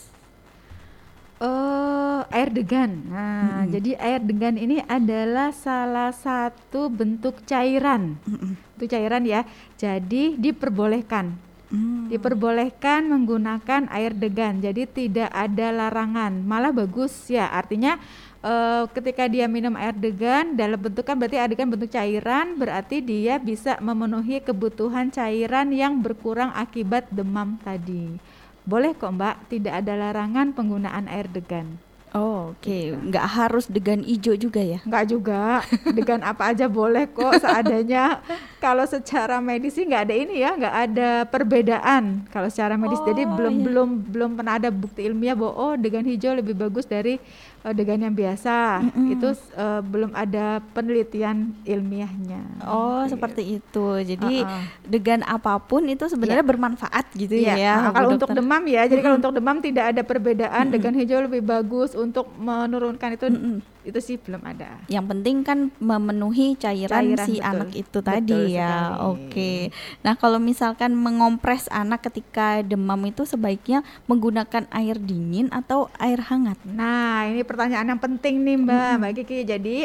Uh, 1.42 2.23
air 2.30 2.54
degan. 2.54 3.11
Nah, 3.11 3.66
hmm. 3.66 3.75
jadi 3.75 3.90
air 3.99 4.21
degan 4.23 4.54
ini 4.54 4.78
adalah 4.87 5.50
salah 5.50 6.14
satu 6.14 6.87
bentuk 6.87 7.42
cairan. 7.50 8.14
Hmm. 8.30 8.54
Itu 8.78 8.87
cairan 8.87 9.26
ya. 9.26 9.42
Jadi 9.75 10.38
diperbolehkan 10.38 11.45
Hmm. 11.66 12.06
Diperbolehkan 12.06 13.11
menggunakan 13.11 13.90
air 13.90 14.14
degan, 14.14 14.62
jadi 14.62 14.87
tidak 14.87 15.30
ada 15.35 15.75
larangan. 15.75 16.30
Malah 16.46 16.70
bagus 16.70 17.26
ya, 17.26 17.50
artinya 17.50 17.99
uh, 18.46 18.87
ketika 18.94 19.26
dia 19.26 19.50
minum 19.50 19.75
air 19.75 19.90
degan 19.90 20.54
dalam 20.54 20.78
bentuk 20.78 21.02
kan 21.02 21.18
berarti 21.18 21.42
air 21.42 21.50
degan 21.50 21.66
bentuk 21.66 21.90
cairan, 21.90 22.54
berarti 22.54 23.02
dia 23.02 23.42
bisa 23.42 23.82
memenuhi 23.82 24.38
kebutuhan 24.38 25.11
cairan 25.11 25.75
yang 25.75 25.99
berkurang 25.99 26.54
akibat 26.54 27.11
demam 27.11 27.58
tadi. 27.66 28.14
Boleh 28.62 28.94
kok 28.94 29.14
Mbak, 29.14 29.50
tidak 29.50 29.82
ada 29.82 29.94
larangan 29.99 30.54
penggunaan 30.54 31.11
air 31.11 31.26
degan. 31.26 31.78
Oh, 32.14 32.54
oke. 32.54 32.62
Okay. 32.62 32.94
Gitu. 32.94 33.10
Nggak 33.10 33.26
harus 33.26 33.64
degan 33.66 34.00
hijau 34.06 34.34
juga 34.38 34.62
ya? 34.62 34.78
Nggak 34.86 35.04
juga. 35.10 35.64
Degan 35.96 36.22
apa 36.22 36.54
aja 36.54 36.70
boleh 36.70 37.10
kok 37.10 37.42
seadanya. 37.42 38.22
Kalau 38.62 38.86
secara 38.86 39.42
medis 39.42 39.75
sih 39.75 39.82
nggak 39.82 40.02
ada 40.06 40.14
ini 40.14 40.34
ya, 40.38 40.54
nggak 40.54 40.76
ada 40.90 41.10
perbedaan. 41.26 42.22
Kalau 42.30 42.46
secara 42.46 42.78
medis, 42.78 43.02
oh, 43.02 43.06
jadi 43.10 43.26
belum 43.26 43.54
iya. 43.58 43.64
belum 43.66 43.88
belum 44.06 44.30
pernah 44.38 44.54
ada 44.58 44.70
bukti 44.70 45.02
ilmiah 45.02 45.34
bahwa 45.34 45.54
oh 45.58 45.75
degan 45.75 46.06
hijau 46.06 46.32
lebih 46.32 46.54
bagus 46.54 46.86
dari 46.86 47.18
uh, 47.66 47.75
dengan 47.75 48.06
yang 48.06 48.14
biasa 48.14 48.86
mm 48.86 48.90
-hmm. 48.94 49.14
itu 49.18 49.28
uh, 49.58 49.80
belum 49.82 50.10
ada 50.14 50.62
penelitian 50.70 51.58
ilmiahnya. 51.66 52.62
Oh, 52.62 53.02
gitu. 53.02 53.18
seperti 53.18 53.42
itu. 53.58 53.86
Jadi 54.06 54.46
uh 54.46 54.46
-uh. 54.46 54.62
degan 54.86 55.26
apa 55.26 55.58
pun 55.58 55.82
itu 55.90 56.06
sebenarnya 56.06 56.46
yeah. 56.46 56.52
bermanfaat 56.54 57.06
gitu 57.18 57.34
yeah. 57.34 57.58
ya. 57.58 57.75
Nah, 57.90 57.92
kalau 57.92 58.08
untuk 58.14 58.30
demam 58.30 58.62
ya, 58.70 58.86
jadi 58.86 59.00
kalau 59.02 59.16
untuk 59.18 59.34
demam 59.34 59.58
tidak 59.58 59.84
ada 59.90 60.02
perbedaan. 60.06 60.54
Mm 60.54 60.62
-hmm. 60.70 60.75
Degan 60.78 60.94
hijau 60.94 61.20
lebih 61.26 61.42
bagus 61.42 61.95
untuk 61.96 62.28
menurunkan 62.36 63.16
itu. 63.16 63.26
Mm 63.32 63.40
-hmm 63.40 63.76
itu 63.86 63.98
sih 64.02 64.16
belum 64.18 64.42
ada. 64.42 64.82
Yang 64.90 65.06
penting 65.14 65.36
kan 65.46 65.58
memenuhi 65.78 66.58
cairan, 66.58 67.14
cairan 67.14 67.26
si 67.30 67.38
betul. 67.38 67.46
anak 67.46 67.70
itu 67.70 67.98
betul 68.02 68.10
tadi 68.10 68.40
ya. 68.58 68.98
Oke. 69.06 69.30
Okay. 69.30 69.58
Nah, 70.02 70.18
kalau 70.18 70.42
misalkan 70.42 70.98
mengompres 70.98 71.70
anak 71.70 72.02
ketika 72.10 72.66
demam 72.66 72.98
itu 73.06 73.22
sebaiknya 73.22 73.86
menggunakan 74.10 74.66
air 74.74 74.98
dingin 74.98 75.46
atau 75.54 75.86
air 76.02 76.18
hangat. 76.18 76.58
Nah, 76.66 77.30
ini 77.30 77.46
pertanyaan 77.46 77.94
yang 77.94 78.02
penting 78.02 78.42
nih, 78.42 78.56
Mbak. 78.58 78.74
Hmm. 78.74 78.98
Mbak 78.98 79.12
Kiki. 79.22 79.38
Jadi 79.46 79.76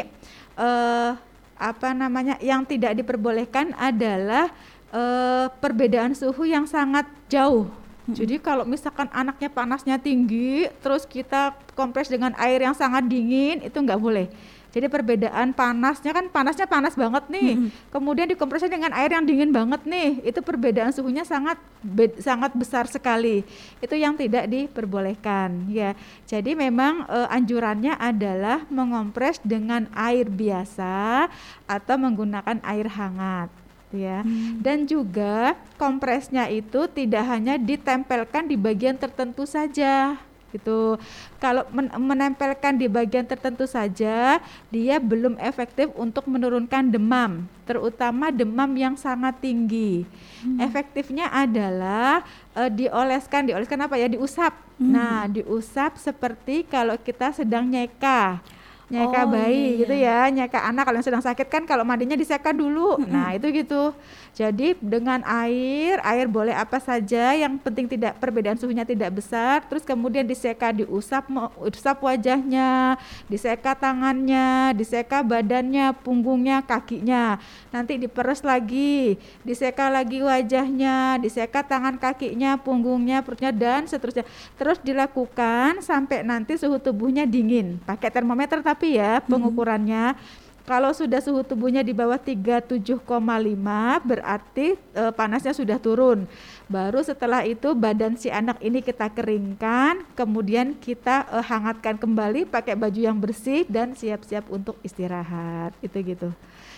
uh, 0.58 1.14
apa 1.54 1.88
namanya? 1.94 2.34
Yang 2.42 2.74
tidak 2.74 2.98
diperbolehkan 2.98 3.70
adalah 3.78 4.50
uh, 4.90 5.46
perbedaan 5.62 6.18
suhu 6.18 6.42
yang 6.42 6.66
sangat 6.66 7.06
jauh 7.30 7.70
jadi 8.12 8.36
kalau 8.38 8.68
misalkan 8.68 9.08
anaknya 9.10 9.48
panasnya 9.48 9.96
tinggi, 9.96 10.68
terus 10.84 11.08
kita 11.08 11.56
kompres 11.72 12.12
dengan 12.12 12.36
air 12.36 12.60
yang 12.62 12.76
sangat 12.76 13.08
dingin, 13.08 13.64
itu 13.64 13.74
nggak 13.74 14.00
boleh. 14.00 14.28
Jadi 14.72 14.88
perbedaan 14.88 15.52
panasnya 15.52 16.16
kan 16.16 16.32
panasnya 16.32 16.64
panas 16.64 16.96
banget 16.96 17.28
nih, 17.28 17.60
hmm. 17.60 17.92
kemudian 17.92 18.24
dikompresnya 18.24 18.72
dengan 18.72 18.96
air 18.96 19.12
yang 19.12 19.28
dingin 19.28 19.52
banget 19.52 19.84
nih, 19.84 20.24
itu 20.24 20.40
perbedaan 20.40 20.88
suhunya 20.96 21.28
sangat 21.28 21.60
be 21.84 22.08
sangat 22.16 22.56
besar 22.56 22.88
sekali. 22.88 23.44
Itu 23.84 23.92
yang 24.00 24.16
tidak 24.16 24.48
diperbolehkan 24.48 25.68
ya. 25.68 25.92
Jadi 26.24 26.56
memang 26.56 27.04
e, 27.04 27.18
anjurannya 27.28 28.00
adalah 28.00 28.64
mengompres 28.72 29.44
dengan 29.44 29.92
air 29.92 30.32
biasa 30.32 31.28
atau 31.68 31.96
menggunakan 32.00 32.64
air 32.64 32.88
hangat 32.88 33.61
ya. 33.94 34.24
Hmm. 34.24 34.58
Dan 34.58 34.88
juga 34.88 35.54
kompresnya 35.76 36.48
itu 36.48 36.88
tidak 36.90 37.24
hanya 37.28 37.60
ditempelkan 37.60 38.48
di 38.48 38.56
bagian 38.56 38.96
tertentu 38.98 39.46
saja. 39.46 40.18
gitu. 40.52 41.00
Kalau 41.40 41.64
men 41.72 41.88
menempelkan 41.96 42.76
di 42.76 42.84
bagian 42.84 43.24
tertentu 43.24 43.64
saja, 43.64 44.36
dia 44.68 44.96
belum 45.00 45.40
efektif 45.40 45.88
untuk 45.96 46.28
menurunkan 46.28 46.92
demam, 46.92 47.48
terutama 47.64 48.28
demam 48.28 48.68
yang 48.76 48.94
sangat 48.94 49.40
tinggi. 49.40 50.04
Hmm. 50.44 50.60
Efektifnya 50.60 51.32
adalah 51.32 52.20
uh, 52.52 52.68
dioleskan, 52.68 53.48
dioleskan 53.48 53.80
apa 53.80 53.96
ya? 53.96 54.12
Diusap. 54.12 54.52
Hmm. 54.76 54.92
Nah, 54.92 55.24
diusap 55.24 55.96
seperti 55.96 56.68
kalau 56.68 57.00
kita 57.00 57.32
sedang 57.32 57.64
nyeka 57.64 58.44
nyeka 58.92 59.20
oh, 59.24 59.26
bayi 59.32 59.64
iya, 59.64 59.80
gitu 59.80 59.94
iya. 59.96 60.16
ya 60.28 60.34
nyeka 60.44 60.58
anak 60.68 60.84
kalau 60.84 60.96
yang 61.00 61.08
sedang 61.08 61.24
sakit 61.24 61.48
kan 61.48 61.62
kalau 61.64 61.82
mandinya 61.82 62.14
diseka 62.14 62.52
dulu 62.52 63.00
mm 63.00 63.04
-hmm. 63.08 63.12
nah 63.12 63.28
itu 63.32 63.46
gitu 63.48 63.96
jadi 64.32 64.72
dengan 64.80 65.20
air, 65.28 66.00
air 66.00 66.24
boleh 66.24 66.56
apa 66.56 66.80
saja 66.80 67.36
yang 67.36 67.60
penting 67.60 67.84
tidak 67.84 68.16
perbedaan 68.16 68.56
suhunya 68.56 68.88
tidak 68.88 69.20
besar. 69.20 69.60
Terus 69.68 69.84
kemudian 69.84 70.24
diseka, 70.24 70.72
diusap, 70.72 71.28
usap 71.60 72.00
wajahnya, 72.00 72.96
diseka 73.28 73.76
tangannya, 73.76 74.72
diseka 74.72 75.20
badannya, 75.20 75.92
punggungnya, 76.00 76.64
kakinya. 76.64 77.36
Nanti 77.68 78.00
diperes 78.00 78.40
lagi, 78.40 79.20
diseka 79.44 79.92
lagi 79.92 80.24
wajahnya, 80.24 81.20
diseka 81.20 81.60
tangan 81.60 82.00
kakinya, 82.00 82.56
punggungnya, 82.56 83.20
perutnya 83.20 83.52
dan 83.52 83.84
seterusnya. 83.84 84.24
Terus 84.56 84.80
dilakukan 84.80 85.84
sampai 85.84 86.24
nanti 86.24 86.56
suhu 86.56 86.80
tubuhnya 86.80 87.28
dingin. 87.28 87.76
Pakai 87.84 88.08
termometer 88.08 88.64
tapi 88.64 88.81
ya 88.86 89.22
pengukurannya. 89.24 90.18
Hmm 90.18 90.42
kalau 90.62 90.94
sudah 90.94 91.18
suhu 91.18 91.42
tubuhnya 91.42 91.82
di 91.82 91.90
bawah 91.90 92.14
37,5 92.14 93.02
berarti 94.06 94.78
e, 94.78 95.02
panasnya 95.10 95.50
sudah 95.50 95.74
turun. 95.82 96.22
Baru 96.70 97.02
setelah 97.02 97.42
itu 97.42 97.74
badan 97.74 98.14
si 98.14 98.30
anak 98.30 98.62
ini 98.62 98.78
kita 98.78 99.10
keringkan, 99.10 100.06
kemudian 100.14 100.78
kita 100.78 101.26
e, 101.34 101.36
hangatkan 101.42 101.98
kembali 101.98 102.46
pakai 102.46 102.78
baju 102.78 103.00
yang 103.02 103.18
bersih 103.18 103.66
dan 103.66 103.98
siap-siap 103.98 104.46
untuk 104.54 104.78
istirahat. 104.86 105.74
Itu 105.82 105.98
gitu. 105.98 106.30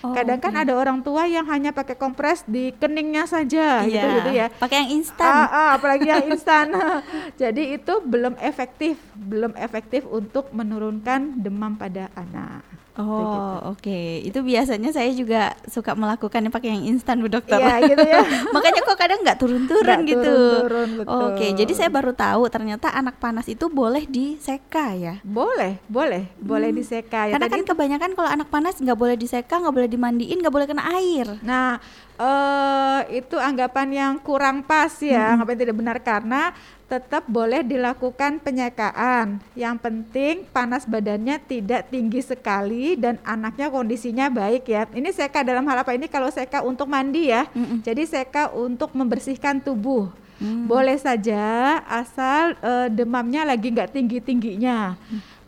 Oh, 0.04 0.12
Kadang 0.12 0.36
okay. 0.36 0.52
kan 0.52 0.60
ada 0.60 0.76
orang 0.76 1.00
tua 1.00 1.24
yang 1.24 1.48
hanya 1.48 1.72
pakai 1.72 1.96
kompres 1.96 2.44
di 2.44 2.76
keningnya 2.76 3.24
saja 3.24 3.80
gitu 3.88 4.04
gitu 4.20 4.30
ya. 4.36 4.52
Pakai 4.52 4.84
yang 4.84 5.00
instan. 5.00 5.32
Ah, 5.32 5.48
ah, 5.48 5.68
apalagi 5.80 6.12
yang 6.12 6.28
instan. 6.28 6.76
Jadi 7.40 7.80
itu 7.80 8.04
belum 8.04 8.36
efektif, 8.36 9.00
belum 9.16 9.56
efektif 9.56 10.04
untuk 10.04 10.52
menurunkan 10.52 11.40
demam 11.40 11.80
pada 11.80 12.12
anak. 12.12 12.84
Oh 12.94 13.74
oke, 13.74 13.82
okay. 13.82 14.22
itu 14.22 14.38
biasanya 14.38 14.94
saya 14.94 15.10
juga 15.10 15.50
suka 15.66 15.98
melakukannya 15.98 16.46
pakai 16.46 16.78
yang 16.78 16.94
instan 16.94 17.18
bu 17.18 17.26
dokter. 17.26 17.58
Iya 17.58 17.90
gitu 17.90 18.06
ya. 18.06 18.22
Makanya 18.54 18.80
kok 18.86 18.94
kadang 18.94 19.18
nggak 19.26 19.38
turun-turun 19.42 19.98
gitu. 20.06 20.22
Turun-turun 20.62 21.02
Oke, 21.02 21.42
okay. 21.42 21.50
jadi 21.58 21.72
saya 21.74 21.90
baru 21.90 22.14
tahu 22.14 22.46
ternyata 22.54 22.94
anak 22.94 23.18
panas 23.18 23.50
itu 23.50 23.66
boleh 23.66 24.06
diseka 24.06 24.94
ya. 24.94 25.18
Boleh, 25.26 25.82
boleh, 25.90 26.30
boleh 26.38 26.70
hmm. 26.70 26.78
diseka. 26.78 27.26
Ya, 27.26 27.34
Karena 27.34 27.50
kan 27.50 27.66
kebanyakan 27.66 28.10
kalau 28.14 28.30
anak 28.30 28.46
panas 28.54 28.78
nggak 28.78 28.94
boleh 28.94 29.18
diseka, 29.18 29.58
nggak 29.58 29.74
boleh 29.74 29.90
dimandiin, 29.94 30.42
nggak 30.42 30.54
boleh 30.54 30.66
kena 30.66 30.84
air. 30.98 31.26
Nah 31.46 31.78
uh, 32.18 33.00
itu 33.10 33.38
anggapan 33.38 33.88
yang 33.94 34.12
kurang 34.18 34.66
pas 34.66 34.90
ya, 34.98 35.30
hmm. 35.30 35.32
anggapan 35.38 35.56
tidak 35.62 35.76
benar 35.78 35.98
karena 36.02 36.42
tetap 36.84 37.24
boleh 37.26 37.64
dilakukan 37.64 38.38
penyekaan. 38.44 39.40
Yang 39.56 39.76
penting 39.80 40.34
panas 40.52 40.84
badannya 40.84 41.40
tidak 41.42 41.88
tinggi 41.88 42.20
sekali 42.20 42.94
dan 42.94 43.18
anaknya 43.24 43.72
kondisinya 43.72 44.28
baik 44.28 44.68
ya. 44.68 44.84
Ini 44.92 45.10
seka 45.10 45.42
dalam 45.42 45.64
hal 45.64 45.82
apa 45.82 45.96
ini? 45.96 46.06
Kalau 46.06 46.28
seka 46.28 46.60
untuk 46.62 46.86
mandi 46.86 47.32
ya. 47.32 47.48
Mm 47.56 47.64
-mm. 47.64 47.78
Jadi 47.82 48.02
seka 48.04 48.52
untuk 48.52 48.92
membersihkan 48.92 49.64
tubuh. 49.64 50.12
Mm. 50.42 50.66
Boleh 50.66 50.98
saja 50.98 51.78
asal 51.86 52.58
uh, 52.58 52.90
demamnya 52.90 53.46
lagi 53.46 53.70
nggak 53.70 53.94
tinggi 53.94 54.18
tingginya. 54.20 54.98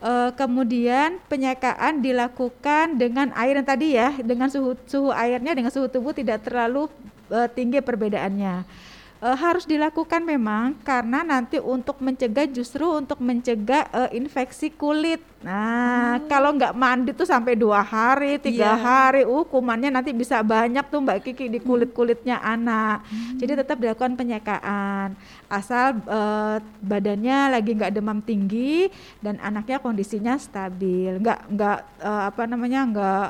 Uh, 0.07 0.31
kemudian 0.39 1.19
penyekaan 1.27 1.99
dilakukan 1.99 2.95
dengan 2.95 3.35
air 3.35 3.59
yang 3.59 3.67
tadi 3.67 3.99
ya, 3.99 4.15
dengan 4.23 4.47
suhu 4.47 4.79
suhu 4.87 5.11
airnya 5.11 5.51
dengan 5.51 5.75
suhu 5.75 5.91
tubuh 5.91 6.15
tidak 6.15 6.47
terlalu 6.47 6.87
uh, 7.27 7.51
tinggi 7.51 7.83
perbedaannya 7.83 8.63
e, 9.21 9.29
harus 9.29 9.65
dilakukan 9.65 10.23
memang 10.23 10.77
karena 10.85 11.23
nanti 11.25 11.61
untuk 11.61 12.01
mencegah 12.01 12.47
justru 12.51 12.85
untuk 12.85 13.21
mencegah 13.21 13.89
e, 13.91 14.01
infeksi 14.19 14.73
kulit. 14.73 15.21
Nah, 15.47 16.19
hmm. 16.19 16.27
kalau 16.27 16.51
nggak 16.57 16.75
mandi 16.75 17.15
tuh 17.15 17.29
sampai 17.29 17.55
dua 17.55 17.85
hari, 17.85 18.41
tiga 18.43 18.75
yeah. 18.75 18.81
hari, 18.81 19.23
uh 19.23 19.45
kumannya 19.47 19.93
nanti 19.93 20.11
bisa 20.11 20.43
banyak 20.43 20.83
tuh 20.91 21.05
Mbak 21.05 21.19
Kiki 21.23 21.47
di 21.53 21.61
kulit 21.63 21.95
kulitnya 21.95 22.43
anak. 22.43 23.07
Hmm. 23.07 23.39
Jadi 23.39 23.53
tetap 23.55 23.77
dilakukan 23.79 24.19
penyekaan 24.19 25.15
asal 25.47 26.03
e, 26.03 26.21
badannya 26.83 27.55
lagi 27.55 27.71
nggak 27.77 27.95
demam 27.95 28.19
tinggi 28.25 28.91
dan 29.23 29.39
anaknya 29.39 29.79
kondisinya 29.79 30.35
stabil, 30.41 31.23
nggak 31.23 31.41
nggak 31.53 31.79
e, 32.03 32.11
apa 32.33 32.43
namanya 32.51 32.81
nggak 32.91 33.29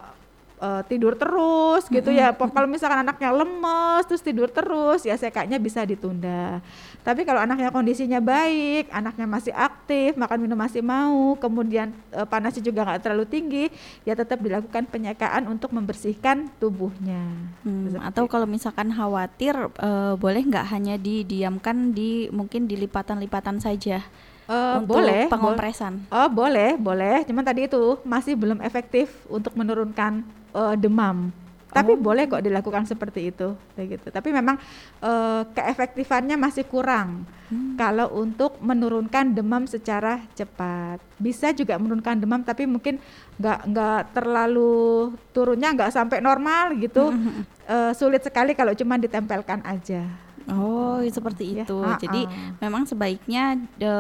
uh, 0.61 0.83
tidur 0.85 1.17
terus 1.17 1.89
gitu 1.89 2.11
ya. 2.13 2.33
Kalau 2.33 2.69
misalkan 2.69 3.05
anaknya 3.05 3.31
lemes 3.33 4.05
terus 4.09 4.23
tidur 4.25 4.49
terus 4.49 5.05
ya 5.05 5.17
sekanya 5.17 5.61
bisa 5.61 5.85
ditunda. 5.85 6.61
Tapi 7.07 7.23
kalau 7.23 7.39
anaknya 7.39 7.71
kondisinya 7.71 8.19
baik, 8.19 8.91
anaknya 8.91 9.31
masih 9.31 9.55
aktif, 9.55 10.19
makan 10.19 10.43
minum 10.43 10.59
masih 10.59 10.83
mau, 10.83 11.39
kemudian 11.39 11.95
uh, 12.11 12.27
panasnya 12.27 12.67
juga 12.67 12.83
nggak 12.83 12.99
terlalu 13.07 13.25
tinggi, 13.31 13.65
ya 14.03 14.19
tetap 14.19 14.43
dilakukan 14.43 14.91
penyekaan 14.91 15.47
untuk 15.47 15.71
membersihkan 15.71 16.51
tubuhnya. 16.59 17.23
Hmm, 17.63 17.95
atau 18.03 18.27
kalau 18.27 18.51
misalkan 18.51 18.91
khawatir, 18.91 19.55
uh, 19.55 20.19
boleh 20.19 20.43
nggak 20.51 20.67
hanya 20.67 20.99
didiamkan 20.99 21.95
di 21.95 22.27
mungkin 22.35 22.67
di 22.67 22.75
lipatan-lipatan 22.75 23.63
saja? 23.63 24.03
Uh, 24.47 24.79
untuk 24.83 24.99
boleh 24.99 25.27
pengompresan. 25.27 26.07
Bo 26.07 26.15
oh 26.23 26.29
boleh, 26.31 26.79
boleh. 26.79 27.23
Cuman 27.27 27.43
tadi 27.43 27.67
itu 27.67 27.99
masih 28.03 28.39
belum 28.39 28.63
efektif 28.63 29.11
untuk 29.27 29.55
menurunkan 29.59 30.23
uh, 30.57 30.75
demam. 30.75 31.29
Tapi 31.67 31.93
oh. 31.93 32.01
boleh 32.01 32.25
kok 32.25 32.41
dilakukan 32.41 32.89
seperti 32.89 33.29
itu, 33.29 33.53
kayak 33.77 34.01
gitu. 34.01 34.07
Tapi 34.09 34.33
memang 34.33 34.57
uh, 35.05 35.45
keefektifannya 35.53 36.41
masih 36.41 36.65
kurang 36.65 37.29
hmm. 37.53 37.77
kalau 37.77 38.09
untuk 38.17 38.57
menurunkan 38.65 39.37
demam 39.37 39.69
secara 39.69 40.25
cepat. 40.33 40.97
Bisa 41.21 41.53
juga 41.53 41.77
menurunkan 41.77 42.17
demam, 42.17 42.41
tapi 42.41 42.65
mungkin 42.65 42.97
nggak 43.37 43.69
nggak 43.69 44.03
terlalu 44.17 45.13
turunnya 45.37 45.77
nggak 45.77 45.93
sampai 45.93 46.25
normal 46.25 46.81
gitu. 46.81 47.13
Hmm. 47.13 47.45
Uh, 47.69 47.93
sulit 47.93 48.25
sekali 48.25 48.57
kalau 48.57 48.73
cuma 48.73 48.97
ditempelkan 48.97 49.61
aja. 49.69 50.26
Oh, 50.47 51.03
seperti 51.03 51.59
ya. 51.59 51.67
itu. 51.67 51.79
Ha 51.83 51.95
-ha. 51.95 51.99
Jadi 51.99 52.23
memang 52.63 52.87
sebaiknya 52.87 53.59
de, 53.75 53.95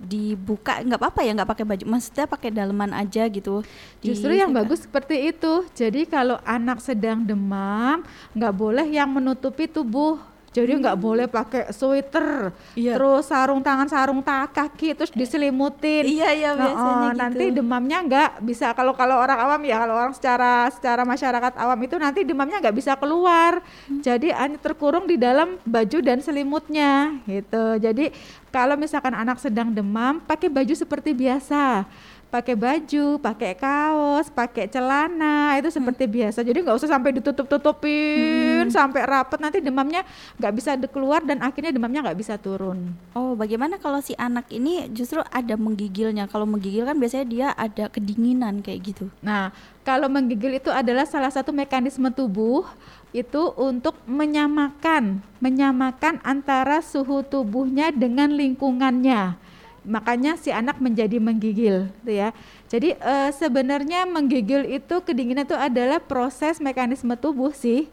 dibuka 0.00 0.80
nggak 0.80 0.96
apa-apa 0.96 1.20
ya 1.20 1.36
nggak 1.36 1.50
pakai 1.52 1.64
baju. 1.68 1.84
Maksudnya 1.84 2.24
pakai 2.24 2.50
daleman 2.50 2.96
aja 2.96 3.28
gitu. 3.28 3.60
Justru 4.00 4.32
yang 4.32 4.50
bagus 4.56 4.88
seperti 4.88 5.28
itu. 5.28 5.68
Jadi 5.76 6.08
kalau 6.08 6.40
anak 6.48 6.80
sedang 6.80 7.22
demam, 7.28 8.00
nggak 8.32 8.54
boleh 8.56 8.86
yang 8.88 9.12
menutupi 9.12 9.68
tubuh 9.68 10.31
jadi 10.52 10.76
nggak 10.76 10.96
hmm. 11.00 11.06
boleh 11.08 11.26
pakai 11.32 11.72
sweater, 11.72 12.52
iya. 12.76 13.00
terus 13.00 13.24
sarung 13.24 13.64
tangan, 13.64 13.88
sarung 13.88 14.20
tak 14.20 14.52
kaki, 14.52 14.92
terus 14.92 15.08
diselimutin. 15.08 16.04
Iya 16.04 16.28
iya 16.36 16.50
nah, 16.52 16.68
biasanya 16.68 16.92
oh, 16.92 17.08
gitu. 17.08 17.20
Nanti 17.24 17.44
demamnya 17.56 17.98
nggak 18.04 18.30
bisa 18.44 18.76
kalau 18.76 18.92
kalau 18.92 19.16
orang 19.16 19.40
awam 19.40 19.64
ya 19.64 19.80
kalau 19.80 19.96
orang 19.96 20.12
secara 20.12 20.68
secara 20.68 21.08
masyarakat 21.08 21.56
awam 21.56 21.80
itu 21.80 21.96
nanti 21.96 22.20
demamnya 22.28 22.60
nggak 22.60 22.76
bisa 22.76 22.92
keluar. 23.00 23.64
Hmm. 23.88 24.04
Jadi 24.04 24.28
hanya 24.28 24.60
terkurung 24.60 25.08
di 25.08 25.16
dalam 25.16 25.56
baju 25.64 25.98
dan 26.04 26.20
selimutnya 26.20 27.16
gitu. 27.24 27.80
Jadi 27.80 28.12
kalau 28.52 28.76
misalkan 28.76 29.16
anak 29.16 29.40
sedang 29.40 29.72
demam, 29.72 30.20
pakai 30.20 30.52
baju 30.52 30.76
seperti 30.76 31.16
biasa 31.16 31.88
pakai 32.32 32.56
baju, 32.56 33.20
pakai 33.20 33.52
kaos, 33.52 34.32
pakai 34.32 34.64
celana 34.72 35.60
itu 35.60 35.68
hmm. 35.68 35.76
seperti 35.76 36.04
hmm. 36.08 36.14
biasa. 36.16 36.38
Jadi 36.40 36.58
nggak 36.64 36.76
usah 36.80 36.88
sampai 36.88 37.10
ditutup-tutupin 37.20 38.64
hmm. 38.64 38.72
sampai 38.72 39.04
rapet 39.04 39.36
nanti 39.36 39.60
demamnya 39.60 40.00
nggak 40.40 40.52
bisa 40.56 40.72
keluar 40.88 41.20
dan 41.20 41.44
akhirnya 41.44 41.76
demamnya 41.76 42.08
nggak 42.08 42.16
bisa 42.16 42.40
turun. 42.40 42.96
Oh, 43.12 43.36
bagaimana 43.36 43.76
kalau 43.76 44.00
si 44.00 44.16
anak 44.16 44.48
ini 44.48 44.88
justru 44.96 45.20
ada 45.28 45.60
menggigilnya? 45.60 46.24
Kalau 46.32 46.48
menggigil 46.48 46.88
kan 46.88 46.96
biasanya 46.96 47.26
dia 47.28 47.48
ada 47.52 47.92
kedinginan 47.92 48.64
kayak 48.64 48.80
gitu. 48.96 49.12
Nah, 49.20 49.52
kalau 49.84 50.08
menggigil 50.08 50.56
itu 50.56 50.72
adalah 50.72 51.04
salah 51.04 51.28
satu 51.28 51.52
mekanisme 51.52 52.08
tubuh 52.08 52.64
itu 53.12 53.52
untuk 53.60 54.00
menyamakan 54.08 55.20
menyamakan 55.36 56.16
antara 56.24 56.80
suhu 56.80 57.20
tubuhnya 57.20 57.92
dengan 57.92 58.32
lingkungannya 58.32 59.36
makanya 59.82 60.38
si 60.38 60.54
anak 60.54 60.78
menjadi 60.78 61.18
menggigil 61.18 61.90
gitu 62.02 62.12
ya. 62.12 62.30
Jadi 62.70 62.94
uh, 63.02 63.30
sebenarnya 63.34 64.06
menggigil 64.06 64.66
itu 64.70 65.02
kedinginan 65.02 65.44
itu 65.44 65.58
adalah 65.58 65.98
proses 65.98 66.62
mekanisme 66.62 67.12
tubuh 67.18 67.50
sih. 67.50 67.90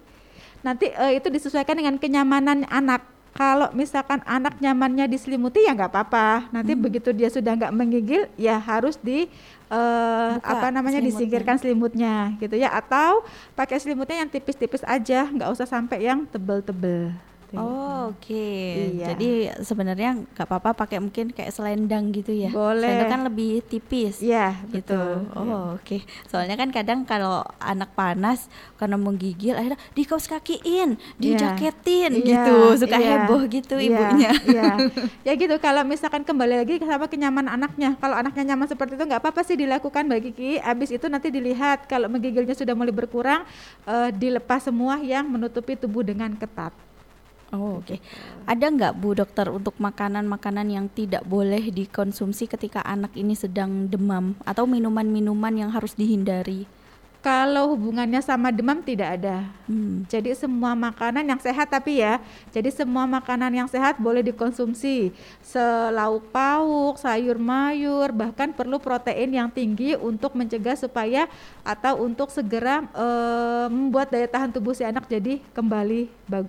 Nanti 0.62 0.94
uh, 0.94 1.12
itu 1.12 1.28
disesuaikan 1.28 1.78
dengan 1.78 1.98
kenyamanan 1.98 2.66
anak. 2.70 3.06
Kalau 3.30 3.70
misalkan 3.78 4.20
anak 4.26 4.58
nyamannya 4.58 5.06
diselimuti 5.06 5.64
ya 5.64 5.78
nggak 5.78 5.94
apa-apa. 5.94 6.50
Nanti 6.50 6.74
hmm. 6.74 6.82
begitu 6.82 7.10
dia 7.14 7.30
sudah 7.30 7.56
nggak 7.56 7.74
menggigil 7.74 8.26
ya 8.36 8.58
harus 8.58 8.98
di 9.00 9.30
uh, 9.70 10.36
apa 10.42 10.74
namanya 10.74 11.00
selimutnya. 11.00 11.18
disingkirkan 11.18 11.56
selimutnya 11.62 12.14
gitu 12.42 12.58
ya. 12.58 12.74
Atau 12.74 13.24
pakai 13.54 13.78
selimutnya 13.78 14.26
yang 14.26 14.30
tipis-tipis 14.30 14.82
aja 14.86 15.30
nggak 15.30 15.50
usah 15.56 15.70
sampai 15.70 16.10
yang 16.10 16.26
tebel-tebel 16.26 17.29
Oh, 17.58 18.14
oke. 18.14 18.30
Okay. 18.30 18.94
Iya. 18.94 19.06
Jadi 19.14 19.30
sebenarnya 19.66 20.22
nggak 20.22 20.46
apa-apa 20.46 20.86
pakai 20.86 21.02
mungkin 21.02 21.34
kayak 21.34 21.50
selendang 21.50 22.14
gitu 22.14 22.30
ya. 22.30 22.54
Boleh. 22.54 22.86
Selendang 22.86 23.10
kan 23.10 23.22
lebih 23.26 23.66
tipis. 23.66 24.22
Iya, 24.22 24.54
gitu. 24.70 24.94
betul. 24.94 25.34
Oh, 25.34 25.74
oke. 25.74 25.82
Okay. 25.82 26.02
Soalnya 26.30 26.54
kan 26.54 26.70
kadang 26.70 27.10
kalau 27.10 27.42
anak 27.58 27.90
panas 27.98 28.46
karena 28.78 29.02
menggigil 29.02 29.58
akhirnya 29.58 29.82
dikaus 29.98 30.30
kakiin, 30.30 31.02
dijaketin 31.18 32.22
Iya, 32.22 32.26
gitu. 32.46 32.58
Suka 32.86 32.98
iya, 33.02 33.26
heboh 33.26 33.42
gitu 33.50 33.76
iya, 33.82 33.88
ibunya. 33.90 34.32
Iya. 34.46 34.72
ya 35.28 35.34
gitu 35.34 35.56
kalau 35.58 35.82
misalkan 35.82 36.22
kembali 36.22 36.62
lagi 36.62 36.78
sama 36.86 37.10
kenyamanan 37.10 37.58
anaknya. 37.58 37.98
Kalau 37.98 38.14
anaknya 38.14 38.54
nyaman 38.54 38.70
seperti 38.70 38.94
itu 38.94 39.06
nggak 39.10 39.26
apa-apa 39.26 39.42
sih 39.42 39.58
dilakukan 39.58 40.06
Mbak 40.06 40.22
Kiki. 40.30 40.62
Habis 40.62 40.94
itu 40.94 41.06
nanti 41.10 41.34
dilihat 41.34 41.90
kalau 41.90 42.06
menggigilnya 42.06 42.54
sudah 42.54 42.78
mulai 42.78 42.94
berkurang 42.94 43.42
eh, 43.90 44.10
dilepas 44.14 44.70
semua 44.70 45.02
yang 45.02 45.26
menutupi 45.26 45.74
tubuh 45.74 46.06
dengan 46.06 46.36
ketat. 46.38 46.89
Oh, 47.50 47.82
oke. 47.82 47.98
Ada 48.46 48.70
nggak 48.70 48.94
Bu 49.02 49.18
Dokter 49.18 49.50
untuk 49.50 49.74
makanan-makanan 49.82 50.70
yang 50.70 50.86
tidak 50.86 51.26
boleh 51.26 51.74
dikonsumsi 51.74 52.46
ketika 52.46 52.86
anak 52.86 53.10
ini 53.18 53.34
sedang 53.34 53.90
demam 53.90 54.38
atau 54.46 54.70
minuman-minuman 54.70 55.66
yang 55.66 55.74
harus 55.74 55.98
dihindari? 55.98 56.70
Kalau 57.20 57.76
hubungannya 57.76 58.24
sama 58.24 58.48
demam 58.48 58.80
tidak 58.80 59.20
ada. 59.20 59.44
Hmm. 59.68 60.08
Jadi 60.08 60.32
semua 60.40 60.72
makanan 60.72 61.26
yang 61.28 61.42
sehat 61.42 61.68
tapi 61.68 62.00
ya, 62.00 62.22
jadi 62.54 62.72
semua 62.72 63.04
makanan 63.04 63.52
yang 63.52 63.68
sehat 63.68 64.00
boleh 64.00 64.24
dikonsumsi. 64.24 65.12
Selauk 65.44 66.32
pauk, 66.32 66.96
sayur 66.96 67.36
mayur, 67.36 68.16
bahkan 68.16 68.56
perlu 68.56 68.80
protein 68.80 69.36
yang 69.36 69.52
tinggi 69.52 70.00
untuk 70.00 70.32
mencegah 70.32 70.80
supaya 70.80 71.28
atau 71.66 72.08
untuk 72.08 72.32
segera 72.32 72.88
eh, 72.88 73.68
membuat 73.68 74.16
daya 74.16 74.30
tahan 74.30 74.56
tubuh 74.56 74.72
si 74.72 74.88
anak 74.88 75.04
jadi 75.12 75.44
kembali 75.52 76.08
ba- 76.24 76.48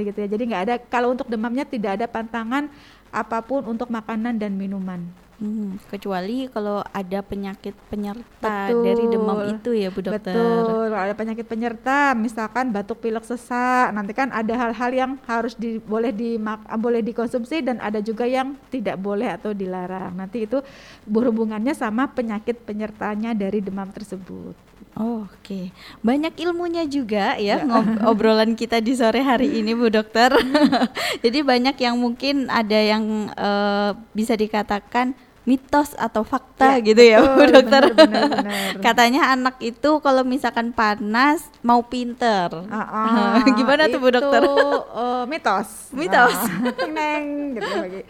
baik. 0.00 0.16
Gitu 0.16 0.18
ya. 0.24 0.28
Jadi 0.32 0.42
nggak 0.48 0.62
ada 0.64 0.74
kalau 0.88 1.12
untuk 1.12 1.28
demamnya 1.28 1.68
tidak 1.68 2.00
ada 2.00 2.06
pantangan 2.08 2.72
apa 3.12 3.44
pun 3.44 3.66
untuk 3.68 3.92
makanan 3.92 4.40
dan 4.40 4.56
minuman. 4.56 5.04
Hmm, 5.40 5.80
kecuali 5.88 6.52
kalau 6.52 6.84
ada 6.92 7.24
penyakit 7.24 7.72
penyerta 7.88 8.68
Betul. 8.68 8.84
dari 8.84 9.04
demam 9.08 9.40
itu 9.48 9.72
ya 9.72 9.88
Bu 9.88 10.04
Dokter. 10.04 10.36
Betul, 10.36 10.92
kalau 10.92 11.04
ada 11.08 11.16
penyakit 11.16 11.46
penyerta, 11.48 12.12
misalkan 12.12 12.68
batuk 12.76 13.00
pilek 13.00 13.24
sesak, 13.24 13.88
nanti 13.96 14.12
kan 14.12 14.28
ada 14.36 14.52
hal-hal 14.52 14.90
yang 14.92 15.12
harus 15.24 15.56
di, 15.56 15.80
boleh 15.80 16.12
dimak, 16.12 16.68
boleh 16.76 17.00
dikonsumsi 17.00 17.64
dan 17.64 17.80
ada 17.80 18.04
juga 18.04 18.28
yang 18.28 18.52
tidak 18.68 19.00
boleh 19.00 19.32
atau 19.32 19.56
dilarang. 19.56 20.12
Nanti 20.12 20.44
itu 20.44 20.60
berhubungannya 21.08 21.72
sama 21.72 22.12
penyakit 22.12 22.60
penyertanya 22.68 23.32
dari 23.32 23.64
demam 23.64 23.88
tersebut. 23.88 24.69
Oh, 24.92 25.24
Oke, 25.24 25.72
banyak 26.00 26.36
ilmunya 26.38 26.84
juga 26.84 27.34
ya 27.34 27.62
ngob- 27.62 28.04
obrolan 28.10 28.52
kita 28.52 28.78
di 28.78 28.92
sore 28.92 29.20
hari 29.20 29.48
ini 29.56 29.72
Bu 29.72 29.88
Dokter. 29.88 30.28
Jadi 31.24 31.40
banyak 31.40 31.76
yang 31.76 31.96
mungkin 31.96 32.46
ada 32.46 32.76
yang 32.76 33.04
eh, 33.30 33.90
bisa 34.10 34.34
dikatakan 34.34 35.16
mitos 35.40 35.96
atau 35.96 36.20
fakta 36.20 36.76
Ya, 36.76 36.84
gitu 36.84 37.00
ya 37.02 37.18
Bu 37.18 37.40
betul, 37.40 37.54
Dokter. 37.56 37.82
benar, 37.90 38.22
benar, 38.28 38.44
benar. 38.44 38.72
Katanya 38.84 39.22
anak 39.30 39.56
itu 39.58 39.90
kalau 39.98 40.22
misalkan 40.22 40.70
panas 40.70 41.42
mau 41.60 41.80
pinter. 41.80 42.52
Ah, 42.68 42.76
ah, 42.76 43.48
Gimana 43.48 43.88
tuh 43.88 43.98
Bu 43.98 44.10
Dokter? 44.10 44.42
Itu 44.42 44.52
eh, 44.92 45.24
mitos. 45.26 45.68
Mitos. 45.90 46.36
Ting 46.76 46.92
neng, 46.92 47.24
gitu 47.56 47.72
lagi. 47.72 48.02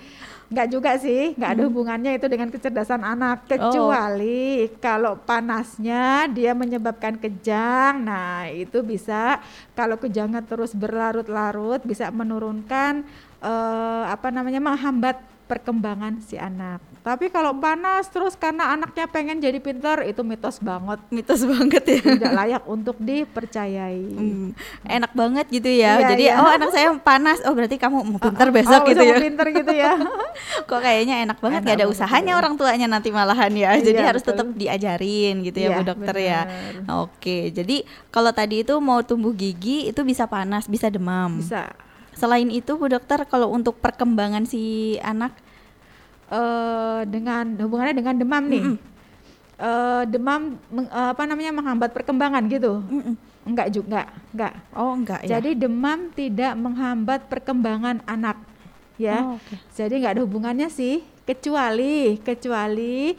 Nggak 0.50 0.66
juga 0.66 0.98
sih, 0.98 1.38
nggak 1.38 1.46
Hmm. 1.46 1.56
ada 1.62 1.62
hubungannya 1.70 2.12
itu 2.18 2.26
dengan 2.26 2.50
kecerdasan 2.50 3.06
anak. 3.06 3.46
Oh. 3.46 3.54
Kecuali 3.54 4.66
kalau 4.82 5.14
panasnya 5.14 6.26
dia 6.26 6.58
menyebabkan 6.58 7.14
kejang, 7.22 8.02
nah 8.02 8.50
itu 8.50 8.82
bisa 8.82 9.38
kalau 9.78 9.94
kejangnya 9.94 10.42
terus 10.42 10.74
berlarut-larut 10.74 11.78
bisa 11.86 12.10
menurunkan 12.10 13.06
eh, 13.40 14.04
apa 14.10 14.28
namanya 14.34 14.58
menghambat 14.60 15.16
perkembangan 15.46 16.18
si 16.20 16.34
anak. 16.36 16.89
Tapi 17.00 17.32
kalau 17.32 17.56
panas 17.56 18.12
terus 18.12 18.36
karena 18.36 18.76
anaknya 18.76 19.08
pengen 19.08 19.40
jadi 19.40 19.56
pintar 19.56 20.04
itu 20.04 20.20
mitos 20.20 20.60
banget, 20.60 21.00
Mitos 21.08 21.48
banget 21.48 21.80
ya. 21.82 22.00
tidak 22.04 22.32
layak 22.36 22.62
untuk 22.68 23.00
dipercayai. 23.00 24.04
Hmm, 24.04 24.52
enak 24.84 25.12
banget 25.16 25.46
gitu 25.48 25.72
ya. 25.72 25.96
Iya, 25.96 26.08
Jadi 26.12 26.24
iya. 26.28 26.36
oh 26.36 26.50
anak 26.52 26.68
saya 26.70 26.92
panas, 27.00 27.40
oh 27.48 27.56
berarti 27.56 27.80
kamu 27.80 27.96
mau 28.04 28.20
pinter 28.20 28.48
Oh, 28.48 28.52
besok 28.52 28.80
gitu 28.84 29.00
bisa 29.00 29.08
ya. 29.08 29.16
mau 29.16 29.24
pinter 29.24 29.46
gitu 29.48 29.72
ya. 29.72 29.92
Kok 30.68 30.80
kayaknya 30.80 31.14
enak 31.24 31.38
banget 31.40 31.60
Enak 31.64 31.68
gak 31.68 31.76
ada 31.80 31.84
banget, 31.88 31.96
usahanya 31.96 32.32
iya. 32.36 32.40
orang 32.44 32.52
tuanya 32.60 32.86
nanti 32.86 33.08
malahan 33.08 33.52
ya. 33.56 33.70
Jadi 33.80 33.96
Iya, 33.96 34.08
harus 34.12 34.22
tetap 34.22 34.46
diajarin 34.52 35.34
gitu 35.40 35.56
ya 35.56 35.68
Iya, 35.72 35.76
Bu 35.80 35.82
Dokter 35.88 36.14
ya. 36.20 36.40
benar. 36.44 37.08
Oke, 37.08 37.48
jadi 37.48 37.76
kalau 38.08 38.30
tadi 38.30 38.60
itu 38.60 38.76
mau 38.76 39.00
tumbuh 39.00 39.32
gigi 39.32 39.88
itu 39.88 40.00
bisa 40.04 40.28
panas, 40.28 40.68
bisa 40.68 40.92
demam. 40.92 41.40
Bisa. 41.40 41.72
Selain 42.12 42.44
itu 42.52 42.76
Bu 42.76 42.92
Dokter 42.92 43.24
kalau 43.24 43.48
untuk 43.48 43.80
perkembangan 43.80 44.44
si 44.44 44.94
anak 45.00 45.32
eh 46.30 47.00
dengan 47.10 47.44
hubungannya 47.58 47.94
dengan 47.94 48.14
demam 48.16 48.44
nih. 48.46 48.64
Eh, 49.60 50.02
demam 50.08 50.56
meng- 50.72 50.88
eh, 50.88 51.08
apa 51.12 51.22
namanya 51.28 51.52
menghambat 51.52 51.92
perkembangan 51.92 52.48
gitu. 52.48 52.80
Enggak 53.44 53.68
juga, 53.68 54.08
enggak. 54.32 54.52
Oh 54.72 54.96
enggak 54.96 55.20
ya. 55.28 55.36
Jadi 55.36 55.52
demam 55.52 56.08
tidak 56.16 56.56
menghambat 56.56 57.28
perkembangan 57.28 58.00
anak, 58.08 58.40
ya. 58.96 59.20
Oh, 59.20 59.36
oke. 59.36 59.54
Jadi 59.76 60.00
nggak 60.00 60.14
ada 60.16 60.24
hubungannya 60.24 60.68
sih, 60.72 61.04
kecuali 61.28 62.16
kecuali 62.24 63.12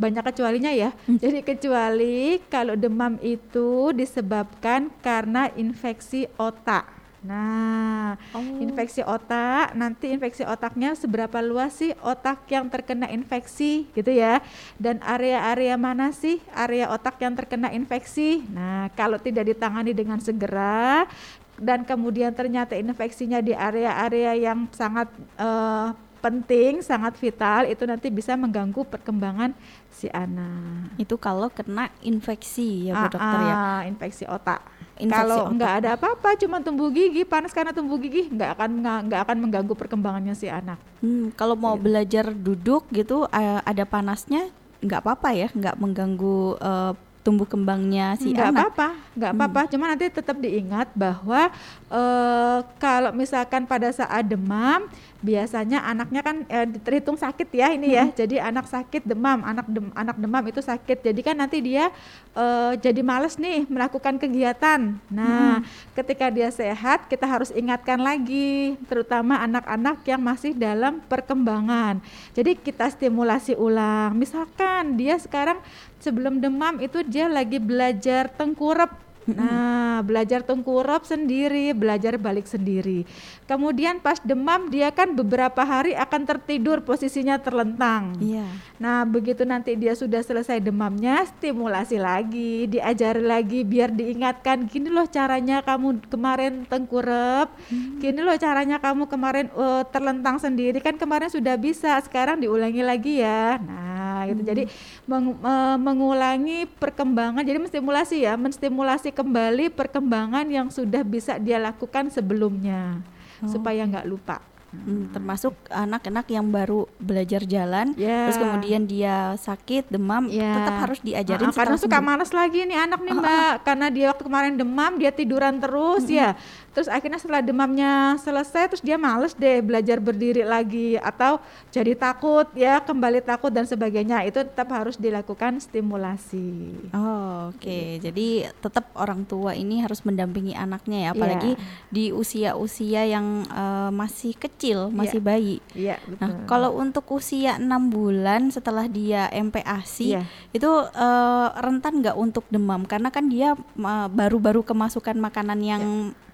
banyak 0.00 0.24
kecualinya 0.32 0.72
ya. 0.72 0.90
Hmm. 1.04 1.20
Jadi 1.20 1.44
kecuali 1.44 2.40
kalau 2.48 2.80
demam 2.80 3.20
itu 3.20 3.92
disebabkan 3.92 4.88
karena 5.04 5.52
infeksi 5.52 6.32
otak. 6.40 6.88
Nah, 7.24 8.20
Oh. 8.30 8.60
infeksi 8.60 9.00
otak, 9.00 9.72
nanti 9.72 10.12
infeksi 10.12 10.44
otaknya 10.44 10.92
seberapa 10.92 11.40
luas 11.40 11.72
sih 11.74 11.96
otak 11.98 12.44
yang 12.46 12.68
terkena 12.68 13.08
infeksi 13.08 13.88
gitu 13.90 14.12
ya. 14.12 14.44
Dan 14.76 15.00
area-area 15.00 15.74
mana 15.74 16.12
sih 16.12 16.38
area 16.52 16.92
otak 16.92 17.16
yang 17.18 17.32
terkena 17.32 17.72
infeksi? 17.72 18.44
Nah, 18.52 18.92
kalau 18.92 19.16
tidak 19.16 19.48
ditangani 19.48 19.90
dengan 19.90 20.20
segera 20.20 21.08
dan 21.56 21.82
kemudian 21.82 22.30
ternyata 22.30 22.76
infeksinya 22.76 23.40
di 23.40 23.56
area-area 23.56 24.36
yang 24.36 24.68
sangat 24.70 25.08
eh, 25.40 25.88
penting, 26.20 26.80
sangat 26.80 27.20
vital, 27.20 27.68
itu 27.68 27.84
nanti 27.84 28.08
bisa 28.08 28.32
mengganggu 28.32 28.80
perkembangan 28.84 29.52
si 29.92 30.08
anak. 30.08 30.96
itu 30.96 31.14
kalau 31.14 31.46
kena 31.46 31.86
infeksi 32.00 32.88
ya 32.88 32.96
Bu 32.96 33.06
Ah, 33.06 33.12
Dokter 33.12 33.38
ya. 33.40 33.54
ah, 33.54 33.80
infeksi 33.84 34.24
otak. 34.24 34.60
Infeksi 34.94 35.26
Kalau 35.26 35.50
nggak 35.50 35.72
ada 35.82 35.88
apa-apa, 35.98 36.38
cuma 36.38 36.62
tumbuh 36.62 36.86
gigi, 36.94 37.26
panas 37.26 37.50
karena 37.50 37.74
tumbuh 37.74 37.98
gigi, 37.98 38.30
nggak 38.30 38.50
akan 38.54 38.70
nggak 39.10 39.20
akan 39.26 39.36
mengganggu 39.42 39.74
perkembangannya 39.74 40.38
si 40.38 40.46
anak. 40.46 40.78
Hmm, 41.02 41.34
kalau 41.34 41.58
mau 41.58 41.74
belajar 41.74 42.30
duduk 42.30 42.86
gitu 42.94 43.26
ada 43.34 43.82
panasnya 43.82 44.54
nggak 44.78 45.00
apa-apa 45.02 45.28
ya, 45.34 45.48
nggak 45.50 45.76
mengganggu 45.82 46.38
eh, 46.62 46.92
tumbuh 47.24 47.48
kembangnya 47.48 48.14
si 48.20 48.36
nggak 48.36 48.52
anak. 48.52 48.60
apa-apa, 48.70 48.88
nggak 49.16 49.30
apa-apa. 49.34 49.60
Cuma 49.72 49.84
nanti 49.88 50.06
tetap 50.12 50.36
diingat 50.38 50.92
bahwa 50.92 51.48
eh, 51.94 52.58
kalau 52.82 53.14
misalkan 53.14 53.70
pada 53.70 53.86
saat 53.94 54.26
demam, 54.26 54.90
biasanya 55.22 55.80
anaknya 55.86 56.20
kan 56.20 56.36
eh, 56.50 56.66
terhitung 56.82 57.16
sakit 57.16 57.48
ya 57.54 57.70
ini 57.72 57.94
ya. 57.94 58.10
Jadi 58.10 58.42
anak 58.42 58.66
sakit 58.66 59.06
demam, 59.06 59.40
anak 59.46 59.66
dem, 59.70 59.88
anak 59.94 60.16
demam 60.18 60.44
itu 60.50 60.58
sakit. 60.58 61.00
Jadi 61.00 61.20
kan 61.22 61.38
nanti 61.38 61.62
dia 61.62 61.94
eh, 62.34 62.72
jadi 62.82 63.00
males 63.00 63.38
nih 63.38 63.64
melakukan 63.70 64.18
kegiatan. 64.18 64.98
Nah, 65.08 65.62
ketika 65.94 66.28
dia 66.28 66.50
sehat, 66.50 67.06
kita 67.06 67.24
harus 67.24 67.54
ingatkan 67.54 68.02
lagi, 68.02 68.74
terutama 68.90 69.38
anak-anak 69.40 70.02
yang 70.04 70.20
masih 70.20 70.52
dalam 70.52 70.98
perkembangan. 71.06 72.02
Jadi 72.34 72.58
kita 72.58 72.90
stimulasi 72.90 73.54
ulang. 73.54 74.18
Misalkan 74.18 74.98
dia 74.98 75.16
sekarang 75.16 75.62
sebelum 76.02 76.42
demam 76.42 76.76
itu 76.82 77.00
dia 77.06 77.30
lagi 77.30 77.56
belajar 77.56 78.28
tengkurap. 78.34 79.03
Nah, 79.24 80.04
belajar 80.04 80.44
tengkurap 80.44 81.08
sendiri, 81.08 81.72
belajar 81.72 82.20
balik 82.20 82.44
sendiri. 82.44 83.08
Kemudian 83.48 84.00
pas 84.04 84.20
demam 84.20 84.68
dia 84.68 84.92
kan 84.92 85.16
beberapa 85.16 85.64
hari 85.64 85.96
akan 85.96 86.28
tertidur 86.28 86.84
posisinya 86.84 87.40
terlentang. 87.40 88.12
Iya. 88.20 88.44
Nah, 88.76 89.08
begitu 89.08 89.48
nanti 89.48 89.72
dia 89.80 89.96
sudah 89.96 90.20
selesai 90.20 90.60
demamnya, 90.60 91.24
stimulasi 91.24 91.96
lagi, 91.96 92.68
diajari 92.68 93.24
lagi 93.24 93.64
biar 93.64 93.88
diingatkan, 93.96 94.68
gini 94.68 94.92
loh 94.92 95.08
caranya 95.08 95.64
kamu 95.64 96.04
kemarin 96.12 96.68
tengkurap, 96.68 97.54
gini 98.02 98.20
loh 98.20 98.36
caranya 98.36 98.76
kamu 98.76 99.08
kemarin 99.08 99.46
eh, 99.48 99.82
terlentang 99.88 100.36
sendiri 100.36 100.84
kan 100.84 101.00
kemarin 101.00 101.32
sudah 101.32 101.56
bisa, 101.56 101.96
sekarang 102.04 102.44
diulangi 102.44 102.82
lagi 102.84 103.24
ya. 103.24 103.56
Nah, 103.62 104.28
itu 104.28 104.42
jadi 104.44 104.62
meng- 105.08 105.38
eh, 105.38 105.76
mengulangi 105.80 106.68
perkembangan, 106.76 107.40
jadi 107.46 107.62
menstimulasi 107.62 108.16
ya, 108.26 108.34
menstimulasi 108.36 109.13
kembali 109.14 109.70
perkembangan 109.70 110.44
yang 110.50 110.68
sudah 110.68 111.00
bisa 111.00 111.38
dia 111.38 111.56
lakukan 111.56 112.10
sebelumnya 112.10 112.98
supaya 113.46 113.86
nggak 113.86 114.04
lupa. 114.04 114.42
Hmm, 114.74 115.06
termasuk 115.14 115.54
anak-anak 115.70 116.26
yang 116.34 116.50
baru 116.50 116.90
belajar 116.98 117.46
jalan, 117.46 117.94
Ya. 117.94 118.26
terus 118.26 118.42
kemudian 118.42 118.90
dia 118.90 119.38
sakit, 119.38 119.86
demam, 119.86 120.26
Ya. 120.26 120.50
tetap 120.50 120.74
harus 120.82 120.98
diajarin 120.98 121.46
Ah, 121.46 121.54
karena 121.54 121.78
suka 121.78 122.02
malas 122.02 122.34
lagi 122.34 122.66
nih 122.66 122.82
anak 122.82 122.98
nih 123.06 123.14
mbak 123.14 123.62
karena 123.62 123.86
dia 123.86 124.10
waktu 124.10 124.26
kemarin 124.26 124.58
demam 124.58 124.98
dia 124.98 125.14
tiduran 125.14 125.62
terus 125.62 126.10
ya 126.10 126.34
terus 126.74 126.90
akhirnya 126.90 127.16
setelah 127.16 127.38
demamnya 127.38 127.92
selesai 128.18 128.66
terus 128.68 128.82
dia 128.82 128.98
males 128.98 129.32
deh 129.32 129.62
belajar 129.62 129.96
berdiri 129.96 130.42
lagi 130.42 130.98
atau 130.98 131.38
jadi 131.70 131.94
takut 131.94 132.50
ya 132.52 132.78
kembali 132.78 133.22
takut 133.22 133.48
dan 133.48 133.62
sebagainya 133.62 134.22
itu 134.22 134.42
tetap 134.42 134.68
harus 134.68 134.98
dilakukan 134.98 135.62
stimulasi 135.62 136.74
Oh, 136.90 137.50
oke. 137.50 137.78
Jadi 138.00 138.28
tetap 138.58 138.90
orang 138.94 139.22
tua 139.22 139.54
ini 139.54 139.78
harus 139.78 140.02
mendampingi 140.02 140.52
anaknya 140.52 140.98
ya, 141.00 141.10
apalagi 141.12 141.54
di 141.88 142.10
usia-usia 142.10 143.06
yang 143.06 143.44
eh, 143.44 143.90
masih 143.90 144.34
kecil, 144.34 144.90
masih 144.90 145.20
bayi. 145.20 145.62
iya 145.74 146.02
Nah, 146.18 146.28
betul. 146.30 146.46
kalau 146.46 146.70
untuk 146.74 147.04
usia 147.10 147.56
enam 147.56 147.86
bulan 147.86 148.50
setelah 148.50 148.86
dia 148.86 149.30
MPASI, 149.30 150.08
Iya. 150.10 150.22
itu 150.50 150.70
eh, 150.90 151.48
rentan 151.56 152.02
nggak 152.02 152.16
untuk 152.16 152.44
demam? 152.48 152.82
Karena 152.84 153.08
kan 153.08 153.28
dia 153.28 153.54
eh, 153.54 154.08
baru-baru 154.10 154.62
kemasukan 154.62 155.14
makanan 155.16 155.60
yang 155.62 155.84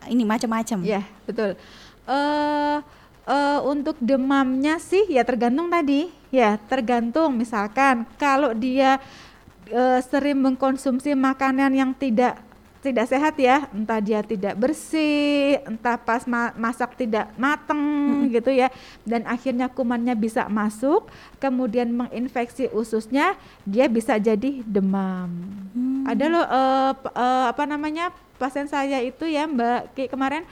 ini 0.09 0.25
macam-macam. 0.25 0.79
Ya, 0.87 1.03
betul. 1.29 1.59
eh 2.09 2.79
eh, 3.29 3.61
untuk 3.67 3.97
demamnya 4.01 4.81
sih 4.81 5.05
ya 5.11 5.23
tergantung 5.27 5.69
tadi. 5.69 6.09
Ya, 6.31 6.57
tergantung 6.71 7.37
misalkan 7.37 8.07
kalau 8.17 8.55
dia 8.55 9.03
eh, 9.69 10.01
sering 10.07 10.39
mengkonsumsi 10.39 11.13
makanan 11.19 11.75
yang 11.75 11.93
tidak 11.93 12.39
tidak 12.81 13.13
sehat 13.13 13.37
ya, 13.37 13.69
entah 13.77 14.01
dia 14.01 14.25
tidak 14.25 14.57
bersih, 14.57 15.61
entah 15.69 16.01
pas 16.01 16.25
ma- 16.25 16.57
masak 16.57 16.97
tidak 16.97 17.29
mateng 17.37 18.25
gitu 18.33 18.49
ya, 18.49 18.73
dan 19.05 19.29
akhirnya 19.29 19.69
kumannya 19.69 20.17
bisa 20.17 20.49
masuk, 20.49 21.13
kemudian 21.37 21.93
menginfeksi 21.93 22.73
ususnya, 22.73 23.37
dia 23.69 23.85
bisa 23.85 24.17
jadi 24.17 24.65
demam. 24.65 25.29
Ada 26.09 26.25
loh 26.27 26.47
p- 27.05 27.13
eh, 27.13 27.47
apa 27.53 27.65
namanya 27.69 28.17
pasien 28.41 28.65
saya 28.65 29.05
itu 29.05 29.29
ya 29.29 29.45
Mbak 29.45 29.93
Ki 29.93 30.05
kemarin 30.09 30.49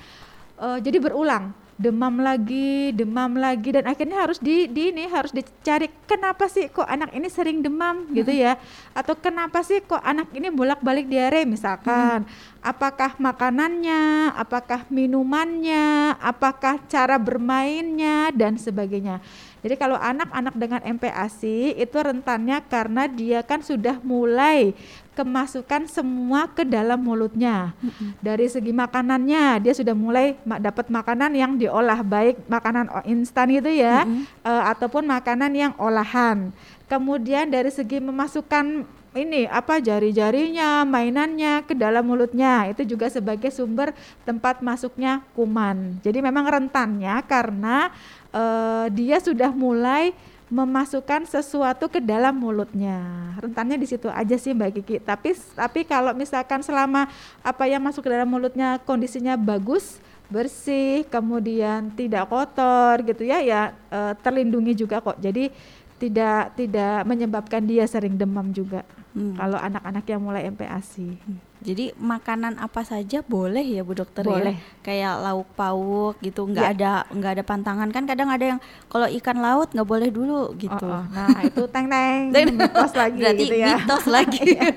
eh, 0.61 0.79
jadi 0.85 1.01
berulang 1.01 1.57
demam 1.79 2.19
lagi, 2.19 2.91
demam 2.91 3.38
lagi 3.38 3.71
dan 3.71 3.87
akhirnya 3.87 4.19
harus 4.19 4.43
di, 4.43 4.67
di 4.67 4.91
ini 4.91 5.07
harus 5.07 5.31
dicari 5.31 5.87
kenapa 6.11 6.51
sih 6.51 6.67
kok 6.67 6.85
anak 6.85 7.14
ini 7.14 7.31
sering 7.31 7.62
demam 7.62 8.11
gitu 8.11 8.35
ya? 8.35 8.59
Atau 8.91 9.14
kenapa 9.14 9.62
sih 9.62 9.79
kok 9.87 10.03
anak 10.03 10.27
ini 10.35 10.51
bolak-balik 10.51 11.07
diare 11.07 11.47
misalkan? 11.47 12.27
Apakah 12.59 13.14
makanannya, 13.23 14.35
apakah 14.35 14.91
minumannya, 14.91 16.19
apakah 16.19 16.83
cara 16.91 17.14
bermainnya 17.14 18.35
dan 18.35 18.59
sebagainya. 18.59 19.23
Jadi 19.59 19.75
kalau 19.75 19.99
anak-anak 19.99 20.55
dengan 20.55 20.81
MPASI 20.97 21.75
itu 21.75 21.97
rentannya 21.99 22.62
karena 22.66 23.11
dia 23.11 23.42
kan 23.42 23.59
sudah 23.59 23.99
mulai 24.07 24.73
kemasukan 25.18 25.90
semua 25.90 26.47
ke 26.47 26.62
dalam 26.62 27.03
mulutnya. 27.03 27.75
Dari 28.23 28.47
segi 28.47 28.71
makanannya 28.71 29.59
dia 29.59 29.75
sudah 29.75 29.90
mulai 29.90 30.38
ma- 30.47 30.62
dapat 30.62 30.87
makanan 30.87 31.35
yang 31.35 31.53
diolah 31.59 32.07
baik 32.07 32.47
makanan 32.47 32.87
instan 33.03 33.51
itu 33.51 33.66
ya 33.66 34.07
eh, 34.47 34.62
ataupun 34.71 35.03
makanan 35.03 35.51
yang 35.51 35.73
olahan. 35.75 36.55
Kemudian 36.87 37.51
dari 37.51 37.68
segi 37.75 37.99
memasukkan 37.99 38.87
ini 39.16 39.49
apa 39.49 39.81
jari-jarinya, 39.81 40.85
mainannya 40.85 41.64
ke 41.64 41.73
dalam 41.73 42.05
mulutnya 42.05 42.68
itu 42.68 42.85
juga 42.85 43.09
sebagai 43.09 43.49
sumber 43.49 43.97
tempat 44.29 44.61
masuknya 44.61 45.25
kuman. 45.33 45.97
Jadi 46.05 46.21
memang 46.21 46.44
rentannya 46.44 47.16
karena 47.25 47.88
eh, 48.33 48.87
dia 48.92 49.16
sudah 49.23 49.49
mulai 49.49 50.12
memasukkan 50.49 51.29
sesuatu 51.29 51.92
ke 51.92 52.01
dalam 52.01 52.33
mulutnya. 52.33 53.01
Rentannya 53.37 53.77
di 53.77 53.85
situ 53.85 54.09
aja 54.09 54.37
sih 54.40 54.57
Mbak 54.57 54.81
Kiki. 54.81 54.97
Tapi 55.05 55.37
tapi 55.53 55.81
kalau 55.85 56.16
misalkan 56.16 56.64
selama 56.64 57.09
apa 57.44 57.64
yang 57.68 57.85
masuk 57.85 58.05
ke 58.05 58.11
dalam 58.12 58.29
mulutnya 58.29 58.81
kondisinya 58.85 59.37
bagus, 59.37 60.01
bersih, 60.29 61.09
kemudian 61.09 61.92
tidak 61.97 62.29
kotor 62.29 63.01
gitu 63.05 63.25
ya, 63.29 63.40
ya 63.44 63.73
eh, 63.92 64.12
terlindungi 64.21 64.73
juga 64.77 65.01
kok. 65.01 65.21
Jadi 65.21 65.53
tidak 65.99 66.55
tidak 66.55 67.03
menyebabkan 67.05 67.63
dia 67.63 67.85
sering 67.85 68.15
demam 68.15 68.51
juga. 68.51 68.87
Hmm. 69.13 69.35
Kalau 69.35 69.59
anak-anak 69.59 70.05
yang 70.07 70.21
mulai 70.23 70.47
MPASI. 70.47 71.19
Jadi 71.59 71.91
makanan 71.99 72.55
apa 72.55 72.87
saja 72.87 73.19
boleh 73.19 73.67
ya 73.67 73.83
Bu 73.83 73.91
Dokter 73.91 74.23
Boleh. 74.23 74.55
ya? 74.55 74.79
Kayak 74.79 75.15
lauk 75.27 75.49
pauk 75.59 76.15
gitu, 76.23 76.47
nggak 76.47 76.63
Ya. 76.63 76.71
ada 76.71 76.91
nggak 77.11 77.33
ada 77.35 77.43
pantangan 77.43 77.89
kan 77.91 78.07
kadang 78.07 78.31
ada 78.31 78.45
yang 78.55 78.61
kalau 78.87 79.11
ikan 79.11 79.43
laut 79.43 79.75
nggak 79.75 79.89
boleh 79.91 80.07
dulu 80.07 80.55
gitu. 80.55 80.87
Oh, 80.87 81.03
oh. 81.03 81.05
Nah 81.11 81.35
itu 81.43 81.67
teng 81.67 81.91
teng 82.35 82.47
mitos 82.55 82.95
lagi 82.95 83.19
Berarti 83.19 83.43
gitu 83.43 83.55
ya. 83.59 83.75
mitos 83.75 84.07
lagi. 84.15 84.45
Iya. 84.55 84.71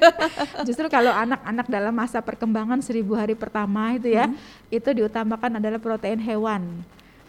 Justru 0.66 0.90
kalau 0.90 1.14
anak-anak 1.14 1.68
dalam 1.70 1.94
masa 1.94 2.18
perkembangan 2.18 2.82
seribu 2.82 3.14
hari 3.14 3.38
pertama 3.38 3.94
itu 3.94 4.10
ya, 4.10 4.26
itu 4.74 4.90
diutamakan 4.90 5.62
adalah 5.62 5.78
protein 5.78 6.18
hewan. 6.18 6.82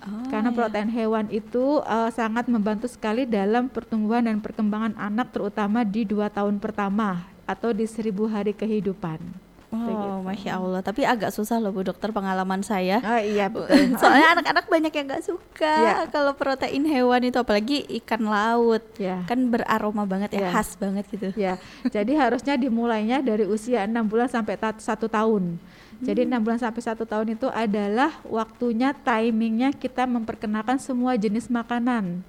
Oh, 0.02 0.26
Karena 0.26 0.50
ya. 0.50 0.56
protein 0.56 0.90
hewan 0.90 1.26
itu 1.30 1.78
eh, 1.86 2.10
sangat 2.10 2.50
membantu 2.50 2.90
sekali 2.90 3.22
dalam 3.22 3.70
pertumbuhan 3.70 4.26
dan 4.26 4.42
perkembangan 4.42 4.98
anak 4.98 5.30
terutama 5.30 5.86
di 5.86 6.02
dua 6.02 6.26
tahun 6.26 6.58
pertama 6.58 7.22
atau 7.46 7.70
di 7.70 7.86
seribu 7.86 8.26
hari 8.26 8.50
kehidupan. 8.50 9.51
Oh, 9.72 9.80
Begitu. 9.80 10.08
masya 10.20 10.60
Allah. 10.60 10.84
Tapi 10.84 11.00
agak 11.08 11.32
susah 11.32 11.56
loh 11.56 11.72
Bu 11.72 11.80
Dokter 11.80 12.12
pengalaman 12.12 12.60
saya. 12.60 13.00
Oh 13.00 13.16
iya 13.16 13.48
betul. 13.48 13.72
Soalnya 14.04 14.36
anak-anak 14.36 14.68
banyak 14.68 14.92
yang 14.92 15.06
nggak 15.08 15.24
suka 15.24 15.72
Iya. 15.72 15.94
kalau 16.12 16.36
protein 16.36 16.84
hewan 16.84 17.24
itu, 17.24 17.40
apalagi 17.40 17.88
ikan 18.04 18.20
laut. 18.28 18.84
Ya. 19.00 19.24
Kan 19.24 19.48
beraroma 19.48 20.04
banget 20.04 20.36
ya, 20.36 20.44
Iya. 20.44 20.50
khas 20.52 20.76
banget 20.76 21.04
gitu. 21.08 21.32
Ya, 21.40 21.56
jadi 21.88 22.12
harusnya 22.20 22.60
dimulainya 22.60 23.24
dari 23.24 23.48
usia 23.48 23.88
enam 23.88 24.04
bulan 24.04 24.28
sampai 24.28 24.60
satu 24.76 25.08
tahun. 25.08 25.56
Jadi 26.02 26.26
enam 26.28 26.42
bulan 26.42 26.58
sampai 26.60 26.82
satu 26.82 27.08
tahun 27.08 27.32
itu 27.32 27.46
adalah 27.48 28.12
waktunya, 28.28 28.92
timingnya 28.92 29.72
kita 29.72 30.04
memperkenalkan 30.04 30.76
semua 30.76 31.16
jenis 31.16 31.46
makanan. 31.48 32.20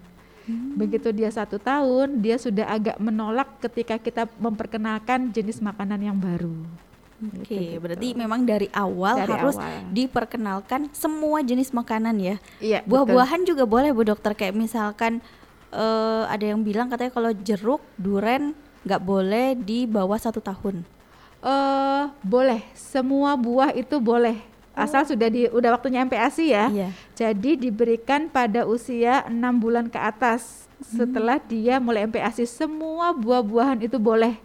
Begitu 0.77 1.11
dia 1.11 1.27
satu 1.27 1.59
tahun, 1.59 2.19
dia 2.19 2.35
sudah 2.39 2.67
agak 2.69 2.99
menolak 2.99 3.59
ketika 3.63 3.95
kita 3.97 4.23
memperkenalkan 4.39 5.31
jenis 5.33 5.57
makanan 5.59 5.99
yang 5.99 6.15
baru. 6.15 6.53
Oke, 7.23 7.47
Gitu-gitu. 7.47 7.79
berarti 7.79 8.07
memang 8.13 8.43
dari 8.43 8.67
awal 8.69 9.15
Dari 9.17 9.31
harus 9.31 9.55
awal. 9.55 9.87
diperkenalkan 9.89 10.91
semua 10.91 11.39
jenis 11.39 11.71
makanan 11.71 12.15
ya. 12.17 12.35
Iya, 12.59 12.79
Buah-buahan 12.83 13.43
juga 13.43 13.63
boleh 13.63 13.89
Bu 13.89 14.03
Dokter 14.03 14.31
kayak 14.31 14.51
misalkan 14.53 15.23
eh, 15.69 16.23
ada 16.25 16.43
yang 16.43 16.61
bilang 16.61 16.85
katanya 16.85 17.11
kalau 17.11 17.31
jeruk, 17.33 17.81
duren 17.95 18.51
nggak 18.83 19.01
boleh 19.01 19.55
di 19.55 19.85
bawah 19.85 20.17
satu 20.17 20.37
tahun. 20.37 20.83
eh 21.41 22.03
boleh, 22.21 22.63
semua 22.71 23.35
buah 23.35 23.71
itu 23.71 23.99
boleh. 23.99 24.39
Asal 24.73 25.03
sudah 25.03 25.27
di 25.27 25.45
udah 25.45 25.75
waktunya 25.75 26.01
MPASI 26.01 26.45
ya. 26.47 26.65
Iya. 26.67 26.89
Jadi 27.13 27.59
diberikan 27.59 28.25
pada 28.25 28.63
usia 28.63 29.21
enam 29.23 29.53
bulan 29.53 29.85
ke 29.85 29.99
atas. 29.99 30.65
Setelah 30.81 31.37
dia 31.37 31.77
mulai 31.77 32.03
MPASI 32.03 32.43
semua 32.43 33.11
buah-buahan 33.13 33.81
itu 33.81 33.95
boleh. 33.95 34.39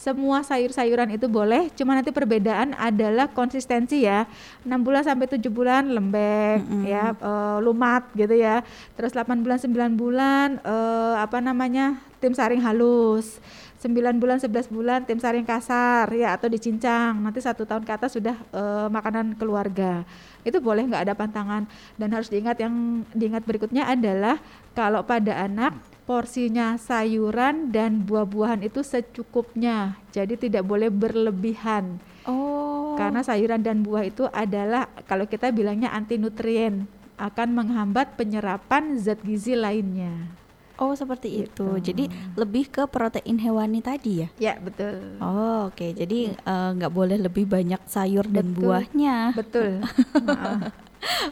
Semua 0.00 0.40
sayur-sayuran 0.40 1.12
itu 1.12 1.28
boleh, 1.28 1.68
cuma 1.76 1.92
nanti 1.92 2.08
perbedaan 2.08 2.72
adalah 2.72 3.28
konsistensi 3.28 4.08
ya. 4.08 4.24
6 4.64 4.80
bulan 4.80 5.04
sampai 5.04 5.28
7 5.28 5.44
bulan 5.52 5.92
lembek 5.92 6.64
ya, 6.88 7.12
eh, 7.12 7.58
lumat 7.60 8.08
gitu 8.16 8.32
ya. 8.32 8.64
Terus 8.96 9.12
8 9.12 9.44
bulan 9.44 9.60
9 9.60 10.00
bulan 10.00 10.48
eh, 10.64 11.14
apa 11.20 11.44
namanya? 11.44 12.00
tim 12.20 12.36
saring 12.36 12.60
halus. 12.60 13.40
9 13.80 14.20
bulan 14.20 14.36
11 14.36 14.68
bulan 14.68 15.08
tim 15.08 15.16
saring 15.16 15.48
kasar 15.48 16.04
ya 16.12 16.36
atau 16.36 16.52
dicincang. 16.52 17.16
Nanti 17.16 17.40
satu 17.40 17.64
tahun 17.64 17.88
ke 17.88 17.92
atas 17.96 18.12
sudah 18.12 18.36
eh, 18.52 18.88
makanan 18.92 19.40
keluarga. 19.40 20.04
Itu 20.44 20.60
boleh 20.60 20.84
nggak 20.84 21.08
ada 21.08 21.14
pantangan 21.16 21.64
dan 21.96 22.08
harus 22.12 22.28
diingat 22.28 22.60
yang 22.60 23.08
diingat 23.16 23.40
berikutnya 23.48 23.88
adalah 23.88 24.36
kalau 24.76 25.00
pada 25.00 25.32
anak 25.48 25.80
porsinya 26.04 26.76
sayuran 26.76 27.72
dan 27.72 28.04
buah-buahan 28.04 28.60
itu 28.68 28.84
secukupnya. 28.84 29.96
Jadi 30.12 30.36
tidak 30.36 30.68
boleh 30.68 30.92
berlebihan. 30.92 31.96
Oh. 32.28 33.00
Karena 33.00 33.24
sayuran 33.24 33.64
dan 33.64 33.80
buah 33.80 34.04
itu 34.04 34.28
adalah 34.28 34.92
kalau 35.08 35.24
kita 35.24 35.48
bilangnya 35.56 35.88
anti 35.88 36.20
nutrien 36.20 36.84
akan 37.16 37.48
menghambat 37.52 38.16
penyerapan 38.20 39.00
zat 39.00 39.24
gizi 39.24 39.56
lainnya. 39.56 40.39
Oh, 40.80 40.96
seperti 40.96 41.44
itu. 41.44 41.76
Gitu. 41.76 41.92
Jadi 41.92 42.04
lebih 42.40 42.72
ke 42.72 42.88
protein 42.88 43.36
hewani 43.36 43.84
tadi 43.84 44.24
ya. 44.24 44.28
Ya, 44.40 44.54
betul. 44.56 45.20
Oh, 45.20 45.68
oke. 45.68 45.86
Jadi 45.92 46.32
eh, 46.32 46.68
nggak 46.74 46.92
boleh 46.92 47.20
lebih 47.20 47.44
banyak 47.44 47.84
sayur 47.84 48.24
dan 48.24 48.56
Betul. 48.56 48.64
buahnya. 48.64 49.36
Betul. 49.36 49.84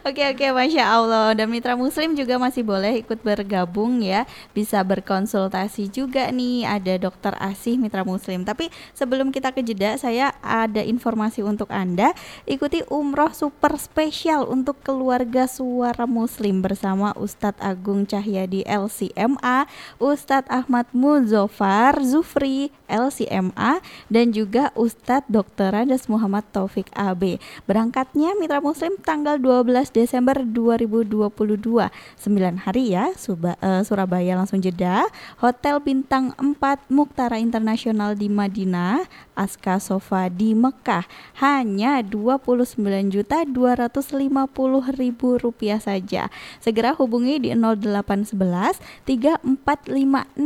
Oke 0.09 0.25
oke 0.25 0.47
Masya 0.53 0.85
Allah. 0.85 1.37
Dan 1.37 1.53
mitra 1.53 1.77
muslim 1.77 2.17
juga 2.17 2.41
masih 2.41 2.65
boleh 2.65 3.05
ikut 3.05 3.21
bergabung 3.21 4.01
ya. 4.01 4.25
Bisa 4.57 4.81
berkonsultasi 4.81 5.93
juga 5.93 6.29
nih. 6.33 6.65
Ada 6.65 6.97
dokter 6.97 7.37
Asih 7.37 7.77
mitra 7.77 8.03
muslim. 8.05 8.49
Tapi 8.49 8.73
sebelum 8.97 9.29
kita 9.29 9.53
ke 9.53 9.61
jeda 9.61 9.97
Saya 10.01 10.33
ada 10.41 10.81
informasi 10.81 11.45
untuk 11.45 11.69
Anda. 11.69 12.17
Ikuti 12.49 12.85
umroh 12.89 13.33
super 13.37 13.77
spesial 13.77 14.49
Untuk 14.49 14.81
keluarga 14.81 15.45
suara 15.45 16.09
muslim 16.09 16.65
Bersama 16.65 17.13
Ustadz 17.17 17.61
Agung 17.61 18.09
Cahyadi 18.09 18.65
LCMA 18.65 19.69
Ustadz 20.01 20.49
Ahmad 20.49 20.89
Muzofar 20.97 22.01
Zufri 22.01 22.73
LCMA 22.89 23.85
Dan 24.09 24.35
juga 24.35 24.73
Ustadz 24.75 25.29
Dr. 25.31 25.77
Radas 25.77 26.09
Muhammad 26.09 26.49
Taufik 26.51 26.91
AB 26.97 27.39
Berangkatnya 27.69 28.35
mitra 28.35 28.59
muslim 28.59 28.97
tanggal 29.05 29.37
2 29.37 29.69
12 29.69 29.93
Desember 29.93 30.41
2022 30.41 31.93
9 32.17 32.65
hari 32.65 32.97
ya 32.97 33.13
Suba, 33.15 33.61
uh, 33.61 33.85
Surabaya. 33.85 34.39
Langsung 34.39 34.65
jeda. 34.65 35.05
Hotel 35.43 35.77
Bintang 35.85 36.33
4 36.41 36.89
Muktara 36.89 37.37
Internasional 37.37 38.17
di 38.17 38.33
Madinah 38.33 39.05
Aska 39.37 39.77
Sofa 39.83 40.33
di 40.33 40.57
Mekah. 40.57 41.05
Hanya 41.39 42.01
29 42.01 42.79
juta 43.13 43.45
250 43.45 44.97
ribu 44.97 45.37
rupiah 45.37 45.83
saja. 45.83 46.33
Segera 46.63 46.97
hubungi 46.97 47.39
di 47.39 47.51
0811 47.53 48.81
3456 49.05 50.39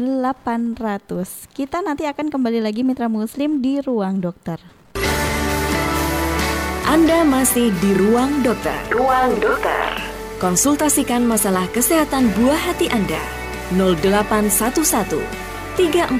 800 0.00 1.52
kita 1.52 1.84
nanti 1.90 2.06
akan 2.06 2.30
kembali 2.30 2.62
lagi 2.62 2.86
mitra 2.86 3.10
muslim 3.10 3.58
di 3.58 3.82
ruang 3.82 4.22
dokter 4.22 4.62
anda 6.90 7.22
masih 7.22 7.70
di 7.78 7.94
Ruang 7.94 8.42
Dokter. 8.42 8.74
Ruang 8.90 9.38
Dokter. 9.38 9.94
Konsultasikan 10.42 11.22
masalah 11.22 11.70
kesehatan 11.70 12.34
buah 12.34 12.58
hati 12.58 12.90
Anda. 12.90 13.22
0811 13.78 15.22
3400 15.78 16.18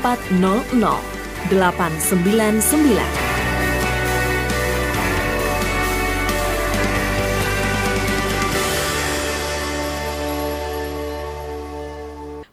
899. 1.51 3.30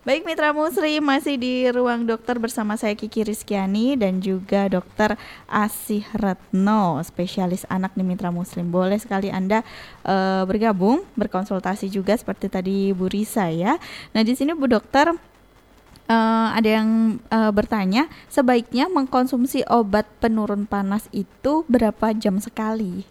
Baik 0.08 0.24
Mitra 0.24 0.56
Musri 0.56 1.04
masih 1.04 1.36
di 1.36 1.68
ruang 1.68 2.08
dokter 2.08 2.40
bersama 2.40 2.80
saya 2.80 2.96
Kiki 2.96 3.28
Rizkyani 3.28 4.00
dan 4.00 4.24
juga 4.24 4.72
dokter 4.72 5.20
Asih 5.52 6.08
Retno 6.16 7.04
spesialis 7.04 7.68
anak 7.68 7.92
di 7.92 8.08
Mitra 8.08 8.32
Muslim. 8.32 8.72
Boleh 8.72 8.96
sekali 9.04 9.28
Anda 9.28 9.68
uh, 10.08 10.48
bergabung, 10.48 11.04
berkonsultasi 11.20 11.92
juga 11.92 12.16
seperti 12.16 12.48
tadi 12.48 12.96
Bu 12.96 13.12
Risa 13.12 13.52
ya. 13.52 13.76
Nah 14.16 14.24
di 14.24 14.32
sini 14.32 14.56
Bu 14.56 14.72
Dokter 14.72 15.12
uh, 15.12 16.50
ada 16.56 16.70
yang 16.80 17.20
uh, 17.28 17.52
bertanya 17.52 18.08
sebaiknya 18.32 18.88
mengkonsumsi 18.88 19.68
obat 19.68 20.08
penurun 20.24 20.72
panas 20.72 21.12
itu 21.12 21.68
berapa 21.68 22.16
jam 22.16 22.40
sekali? 22.40 23.04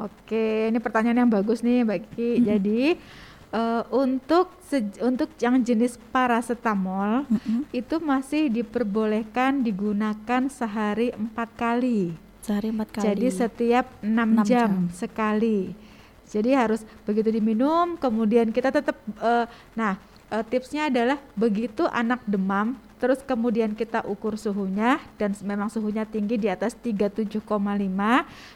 Oke, 0.00 0.72
ini 0.72 0.80
pertanyaan 0.80 1.28
yang 1.28 1.32
bagus 1.32 1.60
nih 1.60 1.84
Mbak 1.84 1.98
Kiki. 2.08 2.30
Hmm. 2.40 2.44
Jadi 2.48 2.80
uh, 3.52 3.82
untuk 3.92 4.52
untuk 5.00 5.28
yang 5.40 5.60
jenis 5.64 5.96
paracetamol 6.12 7.24
mm 7.24 7.38
-hmm. 7.40 7.60
itu 7.72 7.96
masih 8.00 8.52
diperbolehkan 8.52 9.64
digunakan 9.64 10.42
sehari 10.52 11.12
empat 11.16 11.48
kali. 11.56 12.12
Sehari 12.44 12.68
empat 12.72 12.88
kali. 12.92 13.04
Jadi 13.08 13.28
setiap 13.32 13.86
enam 14.04 14.44
jam, 14.44 14.48
jam 14.48 14.72
sekali. 14.92 15.72
Jadi 16.28 16.52
harus 16.52 16.84
begitu 17.08 17.32
diminum, 17.32 17.96
kemudian 17.96 18.52
kita 18.52 18.68
tetap. 18.68 19.00
Uh, 19.16 19.48
nah, 19.72 19.96
uh, 20.28 20.44
tipsnya 20.44 20.92
adalah 20.92 21.16
begitu 21.32 21.88
anak 21.88 22.20
demam, 22.28 22.76
terus 23.00 23.24
kemudian 23.24 23.72
kita 23.72 24.04
ukur 24.04 24.36
suhunya 24.36 25.00
dan 25.16 25.32
memang 25.40 25.72
suhunya 25.72 26.04
tinggi 26.04 26.36
di 26.36 26.52
atas 26.52 26.76
37,5, 26.76 27.40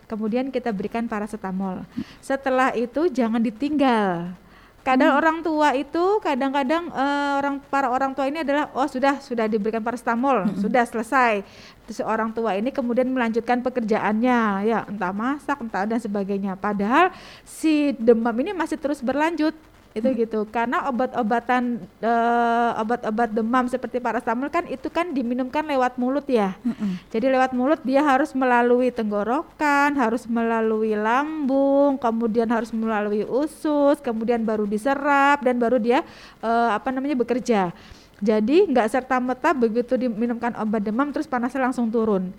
kemudian 0.05 0.53
kita 0.53 0.69
berikan 0.69 1.09
paracetamol. 1.09 1.89
Setelah 2.21 2.77
itu 2.77 3.09
jangan 3.09 3.41
ditinggal 3.41 4.37
kadang 4.83 5.15
hmm. 5.15 5.21
orang 5.23 5.39
tua 5.47 5.69
itu 5.79 6.05
kadang-kadang 6.19 6.91
uh, 6.91 7.39
orang 7.39 7.63
para 7.71 7.87
orang 7.87 8.13
tua 8.19 8.27
ini 8.27 8.43
adalah 8.43 8.67
oh 8.75 8.87
sudah 8.91 9.23
sudah 9.23 9.47
diberikan 9.47 9.79
paracetamol 9.79 10.51
hmm. 10.51 10.59
sudah 10.59 10.83
selesai 10.83 11.47
terus 11.87 12.03
orang 12.03 12.35
tua 12.35 12.59
ini 12.59 12.75
kemudian 12.75 13.07
melanjutkan 13.07 13.63
pekerjaannya 13.63 14.67
ya 14.67 14.83
entah 14.87 15.15
masak 15.15 15.59
entah 15.63 15.87
dan 15.87 16.03
sebagainya 16.03 16.59
padahal 16.59 17.15
si 17.47 17.95
demam 17.95 18.35
ini 18.43 18.51
masih 18.51 18.75
terus 18.79 18.99
berlanjut 18.99 19.55
itu 19.93 20.09
hmm. 20.09 20.19
gitu 20.25 20.41
karena 20.49 20.89
obat-obatan 20.89 21.85
uh, 22.01 22.81
obat-obat 22.81 23.29
demam 23.29 23.69
seperti 23.69 24.01
paracetamol 24.01 24.49
kan 24.49 24.65
itu 24.73 24.89
kan 24.89 25.13
diminumkan 25.13 25.61
lewat 25.69 26.01
mulut 26.01 26.25
ya 26.25 26.57
hmm. 26.65 27.13
jadi 27.13 27.29
lewat 27.37 27.53
mulut 27.53 27.81
dia 27.85 28.01
harus 28.01 28.33
melalui 28.33 28.89
tenggorokan 28.89 29.93
harus 30.01 30.25
melalui 30.25 30.97
lambung 30.97 32.01
kemudian 32.01 32.49
harus 32.49 32.73
melalui 32.73 33.29
usus 33.29 34.01
kemudian 34.01 34.41
baru 34.41 34.65
diserap 34.65 35.45
dan 35.45 35.61
baru 35.61 35.77
dia 35.77 36.01
uh, 36.41 36.73
apa 36.73 36.89
namanya 36.89 37.21
bekerja 37.21 37.77
jadi 38.17 38.59
nggak 38.73 38.89
serta 38.89 39.21
merta 39.21 39.53
begitu 39.53 40.01
diminumkan 40.01 40.57
obat 40.57 40.81
demam 40.81 41.13
terus 41.13 41.29
panasnya 41.29 41.69
langsung 41.69 41.93
turun 41.93 42.33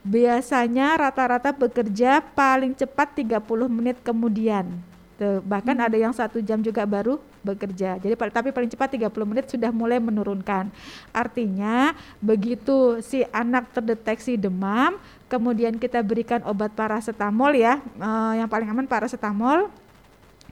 biasanya 0.00 0.96
rata-rata 1.00 1.52
bekerja 1.52 2.24
paling 2.32 2.72
cepat 2.72 3.24
30 3.24 3.40
menit 3.68 4.00
kemudian 4.00 4.93
Tuh, 5.14 5.38
bahkan 5.46 5.78
hmm. 5.78 5.86
ada 5.86 5.96
yang 5.96 6.10
satu 6.10 6.42
jam 6.42 6.58
juga 6.58 6.82
baru 6.82 7.22
bekerja. 7.46 8.02
Jadi 8.02 8.14
tapi 8.18 8.50
paling 8.50 8.66
cepat 8.66 8.98
30 8.98 9.30
menit 9.30 9.46
sudah 9.46 9.70
mulai 9.70 10.02
menurunkan. 10.02 10.74
Artinya 11.14 11.94
begitu 12.18 12.98
si 12.98 13.22
anak 13.30 13.70
terdeteksi 13.70 14.34
demam, 14.34 14.98
kemudian 15.30 15.78
kita 15.78 16.02
berikan 16.02 16.42
obat 16.42 16.74
paracetamol 16.74 17.54
ya, 17.54 17.78
uh, 18.02 18.34
yang 18.34 18.50
paling 18.50 18.66
aman 18.66 18.90
paracetamol 18.90 19.70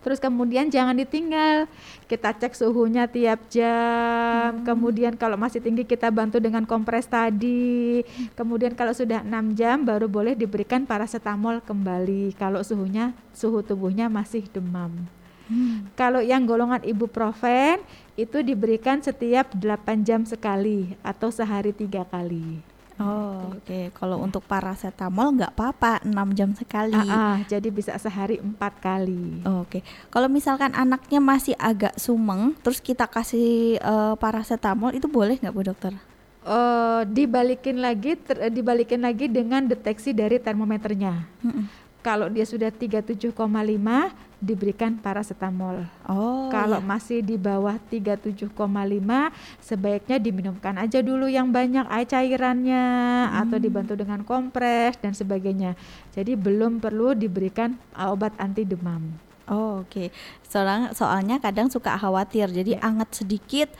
Terus 0.02 0.18
kemudian 0.18 0.68
jangan 0.68 0.98
ditinggal. 0.98 1.70
Kita 2.10 2.34
cek 2.34 2.58
suhunya 2.58 3.06
tiap 3.06 3.46
jam. 3.48 4.60
Hmm. 4.60 4.66
Kemudian 4.66 5.14
kalau 5.14 5.38
masih 5.38 5.62
tinggi 5.62 5.86
kita 5.86 6.10
bantu 6.10 6.42
dengan 6.42 6.66
kompres 6.66 7.06
tadi. 7.06 8.02
Kemudian 8.34 8.74
kalau 8.74 8.90
sudah 8.90 9.22
enam 9.22 9.54
jam 9.54 9.86
baru 9.86 10.10
boleh 10.10 10.34
diberikan 10.34 10.82
paracetamol 10.84 11.62
kembali 11.62 12.34
kalau 12.34 12.60
suhunya 12.60 13.14
suhu 13.30 13.62
tubuhnya 13.62 14.10
masih 14.10 14.42
demam. 14.50 15.06
Hmm. 15.46 15.86
Kalau 15.94 16.18
yang 16.18 16.46
golongan 16.46 16.82
ibuprofen 16.82 17.82
itu 18.18 18.42
diberikan 18.42 19.00
setiap 19.00 19.54
8 19.54 20.02
jam 20.02 20.22
sekali 20.26 20.98
atau 21.02 21.30
sehari 21.30 21.70
tiga 21.70 22.02
kali. 22.06 22.71
Oh, 23.00 23.56
oke. 23.56 23.64
Okay. 23.64 23.84
Kalau 23.96 24.20
untuk 24.20 24.44
paracetamol 24.44 25.38
nggak 25.38 25.52
apa-apa, 25.56 26.04
6 26.04 26.38
jam 26.38 26.50
sekali. 26.52 26.96
Ah, 26.96 27.06
ah, 27.08 27.36
jadi 27.48 27.68
bisa 27.72 27.96
sehari 27.96 28.42
empat 28.42 28.82
kali. 28.82 29.44
Oh, 29.48 29.64
oke. 29.64 29.78
Okay. 29.78 29.82
Kalau 30.12 30.28
misalkan 30.28 30.76
anaknya 30.76 31.20
masih 31.22 31.56
agak 31.56 31.96
sumeng, 31.96 32.52
terus 32.60 32.82
kita 32.82 33.08
kasih 33.08 33.80
uh, 33.80 34.14
paracetamol 34.20 34.92
itu 34.92 35.08
boleh 35.08 35.40
nggak 35.40 35.54
Bu 35.54 35.62
Dokter? 35.64 35.94
Uh, 36.42 37.06
dibalikin 37.06 37.78
lagi 37.78 38.18
ter, 38.18 38.50
dibalikin 38.50 38.98
lagi 39.06 39.30
dengan 39.30 39.62
deteksi 39.62 40.10
dari 40.10 40.42
termometernya. 40.42 41.22
Hmm 41.40 41.82
kalau 42.02 42.26
dia 42.26 42.42
sudah 42.42 42.68
37,5 42.74 43.30
diberikan 44.42 44.98
paracetamol. 44.98 45.86
Oh. 46.10 46.50
Kalau 46.50 46.82
iya. 46.82 46.88
masih 46.90 47.22
di 47.22 47.38
bawah 47.38 47.78
37,5 47.78 48.50
sebaiknya 49.62 50.18
diminumkan 50.18 50.74
aja 50.82 50.98
dulu 50.98 51.30
yang 51.30 51.54
banyak 51.54 51.86
air 51.86 52.08
cairannya 52.10 52.84
hmm. 53.30 53.40
atau 53.46 53.56
dibantu 53.62 53.94
dengan 53.94 54.26
kompres 54.26 54.98
dan 54.98 55.14
sebagainya. 55.14 55.78
Jadi 56.10 56.34
belum 56.34 56.82
perlu 56.82 57.14
diberikan 57.14 57.78
uh, 57.94 58.10
obat 58.10 58.34
anti 58.42 58.66
demam. 58.66 59.14
Oh, 59.46 59.86
oke. 59.86 59.90
Okay. 59.90 60.08
Soalnya 60.42 60.90
soalnya 60.90 61.38
kadang 61.38 61.70
suka 61.70 61.94
khawatir. 61.94 62.50
Jadi 62.50 62.74
yeah. 62.74 62.86
anget 62.86 63.22
sedikit 63.22 63.70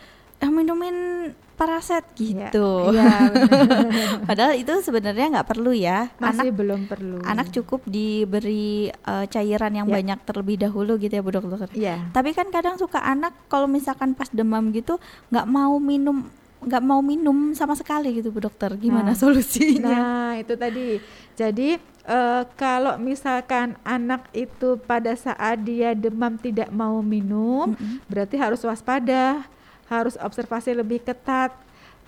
minumin 0.50 1.30
paraset 1.62 2.02
gitu. 2.18 2.90
Ya, 2.90 3.30
ya, 3.30 3.30
Padahal 4.28 4.58
itu 4.58 4.72
sebenarnya 4.82 5.38
nggak 5.38 5.48
perlu 5.48 5.70
ya. 5.70 6.10
Masih 6.18 6.50
anak, 6.50 6.58
belum 6.58 6.80
perlu. 6.90 7.18
Anak 7.22 7.54
cukup 7.54 7.86
diberi 7.86 8.90
uh, 9.06 9.28
cairan 9.30 9.78
yang 9.78 9.86
ya. 9.86 9.94
banyak 10.02 10.18
terlebih 10.26 10.58
dahulu 10.58 10.98
gitu 10.98 11.14
ya 11.14 11.22
Bu 11.22 11.30
Dokter. 11.30 11.70
Iya. 11.76 12.10
Tapi 12.10 12.34
kan 12.34 12.50
kadang 12.50 12.74
suka 12.80 12.98
anak 12.98 13.36
kalau 13.46 13.70
misalkan 13.70 14.18
pas 14.18 14.26
demam 14.34 14.74
gitu 14.74 14.98
nggak 15.30 15.46
mau 15.46 15.78
minum 15.78 16.26
nggak 16.62 16.82
mau 16.86 17.02
minum 17.02 17.54
sama 17.54 17.78
sekali 17.78 18.10
gitu 18.18 18.34
Bu 18.34 18.42
Dokter. 18.42 18.74
Gimana 18.74 19.14
nah, 19.14 19.18
solusinya? 19.18 19.86
Nah, 19.86 20.30
itu 20.42 20.54
tadi. 20.58 20.98
Jadi 21.38 21.78
uh, 22.10 22.42
kalau 22.58 22.98
misalkan 22.98 23.78
anak 23.86 24.26
itu 24.34 24.82
pada 24.82 25.14
saat 25.14 25.62
dia 25.62 25.94
demam 25.94 26.34
tidak 26.42 26.74
mau 26.74 26.98
minum, 27.06 27.70
mm 27.70 27.78
-hmm. 27.78 27.96
berarti 28.10 28.34
harus 28.34 28.62
waspada 28.66 29.46
harus 29.92 30.16
observasi 30.16 30.72
lebih 30.72 31.04
ketat. 31.04 31.52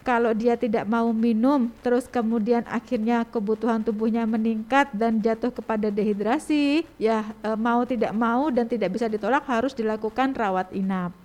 kalau 0.05 0.37
dia 0.37 0.53
tidak 0.55 0.85
mau 0.85 1.09
minum, 1.16 1.72
terus 1.80 2.05
kemudian 2.05 2.61
akhirnya 2.68 3.24
kebutuhan 3.24 3.80
tubuhnya 3.80 4.28
meningkat 4.28 4.93
dan 4.93 5.16
jatuh 5.16 5.49
kepada 5.49 5.89
dehidrasi, 5.89 6.85
ya 7.01 7.24
e, 7.41 7.57
mau 7.57 7.80
tidak 7.89 8.12
mau 8.12 8.53
dan 8.53 8.68
tidak 8.68 8.93
bisa 8.93 9.09
ditolak 9.09 9.49
harus 9.49 9.72
dilakukan 9.72 10.37
rawat 10.37 10.68
inap. 10.76 11.16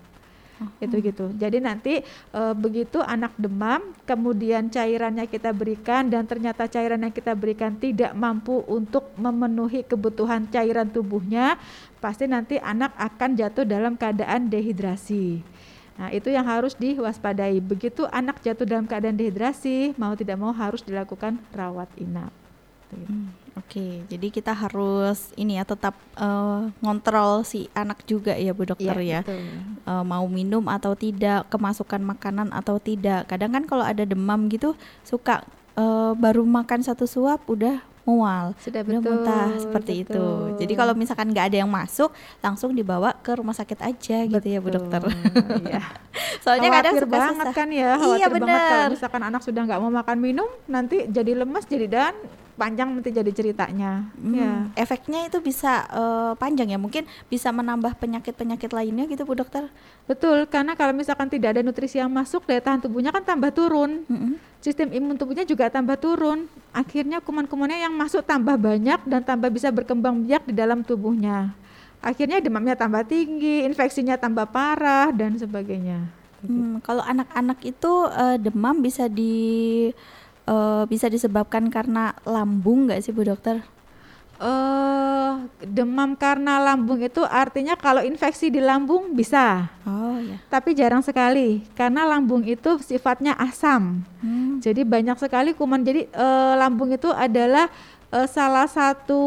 Itu 0.79 0.99
gitu. 1.03 1.31
Jadi 1.35 1.59
nanti 1.59 1.99
e, 2.07 2.41
begitu 2.55 3.03
anak 3.03 3.35
demam, 3.35 3.83
kemudian 4.07 4.71
cairannya 4.71 5.27
kita 5.27 5.51
berikan 5.51 6.07
dan 6.07 6.23
ternyata 6.23 6.71
cairan 6.71 7.03
yang 7.03 7.11
kita 7.11 7.35
berikan 7.35 7.75
tidak 7.75 8.15
mampu 8.15 8.63
untuk 8.63 9.11
memenuhi 9.19 9.83
kebutuhan 9.83 10.47
cairan 10.47 10.87
tubuhnya, 10.87 11.59
pasti 11.99 12.31
nanti 12.31 12.55
anak 12.55 12.95
akan 12.95 13.35
jatuh 13.35 13.67
dalam 13.67 13.99
keadaan 13.99 14.47
dehidrasi. 14.47 15.58
Nah, 15.99 16.09
itu 16.15 16.31
yang 16.31 16.47
harus 16.47 16.79
diwaspadai. 16.79 17.59
Begitu 17.59 18.07
anak 18.07 18.39
jatuh 18.39 18.63
dalam 18.63 18.87
keadaan 18.87 19.19
dehidrasi, 19.19 19.91
mau 19.99 20.15
tidak 20.15 20.39
mau 20.39 20.55
harus 20.55 20.79
dilakukan 20.79 21.35
rawat 21.51 21.91
inap. 21.99 22.31
Hmm, 22.89 23.29
Oke, 23.53 23.77
okay. 23.77 23.93
jadi 24.09 24.27
kita 24.33 24.49
harus 24.49 25.29
ini 25.37 25.61
ya 25.61 25.63
tetap 25.67 25.93
uh, 26.17 26.73
ngontrol 26.81 27.45
si 27.45 27.69
anak 27.77 28.01
juga 28.09 28.33
ya 28.33 28.49
Bu 28.49 28.65
Dokter 28.65 28.97
ya. 29.05 29.21
ya. 29.21 29.37
Uh, 29.85 30.01
mau 30.01 30.25
minum 30.25 30.65
atau 30.65 30.97
tidak, 30.97 31.45
kemasukan 31.53 32.01
makanan 32.01 32.49
atau 32.49 32.81
tidak. 32.81 33.29
Kadang 33.29 33.53
kan 33.53 33.63
kalau 33.69 33.85
ada 33.85 34.01
demam 34.09 34.49
gitu 34.49 34.73
suka 35.05 35.45
uh, 35.77 36.17
baru 36.17 36.41
makan 36.41 36.81
satu 36.81 37.05
suap 37.05 37.45
udah 37.45 37.83
mual, 38.09 38.57
sudah 38.57 38.81
betul, 38.81 39.05
muntah 39.05 39.53
seperti 39.61 39.93
betul. 40.01 40.17
itu. 40.17 40.25
Jadi 40.65 40.73
kalau 40.73 40.93
misalkan 40.97 41.29
nggak 41.29 41.45
ada 41.53 41.57
yang 41.61 41.69
masuk, 41.69 42.09
langsung 42.41 42.73
dibawa 42.73 43.13
ke 43.21 43.37
rumah 43.37 43.53
sakit 43.53 43.79
aja 43.85 44.25
betul. 44.25 44.33
gitu 44.33 44.47
ya 44.49 44.59
Bu 44.59 44.69
Dokter. 44.73 45.01
Iya. 45.69 45.81
Soalnya 46.43 46.69
khawatir 46.73 46.81
kadang 46.81 46.95
suka 46.97 47.13
banget 47.13 47.45
susah. 47.45 47.53
kan 47.53 47.69
ya, 47.69 47.91
khawatir 48.01 48.17
iya, 48.17 48.27
bener. 48.33 48.47
banget 48.49 48.61
kalau 48.65 48.87
misalkan 48.97 49.21
anak 49.21 49.41
sudah 49.45 49.61
nggak 49.69 49.79
mau 49.85 49.91
makan 49.93 50.17
minum, 50.17 50.49
nanti 50.65 50.97
jadi 51.05 51.31
lemas, 51.37 51.69
jadi 51.69 51.85
dan 51.85 52.13
panjang 52.59 52.91
nanti 52.91 53.15
jadi 53.15 53.31
ceritanya. 53.31 54.11
Hmm, 54.19 54.35
ya. 54.35 54.51
Efeknya 54.75 55.31
itu 55.31 55.39
bisa 55.39 55.87
uh, 55.87 56.35
panjang 56.35 56.75
ya, 56.75 56.75
mungkin 56.75 57.07
bisa 57.31 57.55
menambah 57.55 57.95
penyakit-penyakit 57.95 58.75
lainnya 58.75 59.07
gitu 59.07 59.23
Bu 59.23 59.39
Dokter. 59.39 59.71
Betul, 60.03 60.43
karena 60.51 60.75
kalau 60.75 60.91
misalkan 60.91 61.31
tidak 61.31 61.55
ada 61.55 61.61
nutrisi 61.63 62.03
yang 62.03 62.11
masuk, 62.11 62.43
daya 62.43 62.59
tahan 62.59 62.83
tubuhnya 62.83 63.15
kan 63.15 63.23
tambah 63.23 63.55
turun. 63.55 64.03
-hmm. 64.03 64.35
Sistem 64.59 64.91
imun 64.91 65.15
tubuhnya 65.15 65.47
juga 65.47 65.71
tambah 65.71 65.95
turun. 65.95 66.51
Akhirnya 66.75 67.23
kuman-kumannya 67.23 67.79
yang 67.87 67.95
masuk 67.95 68.27
tambah 68.27 68.59
banyak 68.59 68.99
dan 69.07 69.23
tambah 69.23 69.47
bisa 69.47 69.71
berkembang 69.71 70.27
biak 70.27 70.43
di 70.43 70.51
dalam 70.51 70.83
tubuhnya. 70.83 71.55
Akhirnya 72.03 72.43
demamnya 72.43 72.75
tambah 72.75 73.07
tinggi, 73.07 73.63
infeksinya 73.63 74.19
tambah 74.19 74.51
parah 74.51 75.15
dan 75.15 75.39
sebagainya. 75.39 76.19
Hmm, 76.39 76.79
kalau 76.79 77.03
anak-anak 77.03 77.59
itu 77.67 77.91
uh, 78.07 78.39
demam 78.39 78.79
bisa 78.79 79.11
di 79.11 79.91
uh, 80.49 80.83
bisa 80.89 81.05
disebabkan 81.05 81.69
karena 81.69 82.17
lambung 82.25 82.89
nggak 82.89 83.05
sih 83.05 83.13
Bu 83.13 83.21
Dokter? 83.21 83.61
Uh, 84.39 85.51
demam 85.59 86.15
karena 86.15 86.63
lambung 86.63 87.03
itu 87.03 87.19
artinya 87.27 87.75
kalau 87.75 87.99
infeksi 87.99 88.47
di 88.47 88.63
lambung 88.63 89.11
bisa. 89.11 89.67
Oh 89.83 90.15
ya. 90.15 90.39
Tapi 90.47 90.71
jarang 90.71 91.03
sekali 91.03 91.67
karena 91.75 92.07
lambung 92.07 92.47
itu 92.47 92.79
sifatnya 92.79 93.35
asam. 93.35 93.99
Hmm. 94.23 94.63
Jadi 94.63 94.87
banyak 94.87 95.19
sekali 95.19 95.51
kuman. 95.51 95.83
Jadi 95.83 96.07
uh, 96.15 96.55
lambung 96.55 96.87
itu 96.95 97.11
adalah 97.11 97.67
uh, 98.15 98.27
salah 98.31 98.65
satu 98.71 99.21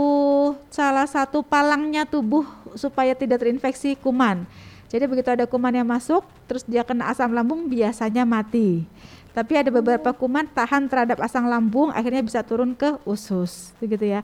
salah 0.72 1.04
satu 1.04 1.44
palangnya 1.44 2.08
tubuh 2.08 2.48
supaya 2.72 3.12
tidak 3.12 3.44
terinfeksi 3.44 4.00
kuman. 4.00 4.48
Jadi 4.88 5.08
begitu 5.08 5.32
ada 5.32 5.48
kuman 5.48 5.72
yang 5.72 5.88
masuk, 5.88 6.20
terus 6.44 6.68
dia 6.68 6.84
kena 6.84 7.08
asam 7.08 7.32
lambung 7.32 7.64
biasanya 7.64 8.28
mati. 8.28 8.84
Tapi 9.32 9.56
ada 9.56 9.72
beberapa 9.72 10.12
kuman 10.12 10.44
tahan 10.52 10.92
terhadap 10.92 11.18
asam 11.24 11.48
lambung, 11.48 11.88
akhirnya 11.88 12.20
bisa 12.20 12.44
turun 12.44 12.76
ke 12.76 13.00
usus, 13.08 13.72
begitu 13.80 14.12
ya. 14.12 14.20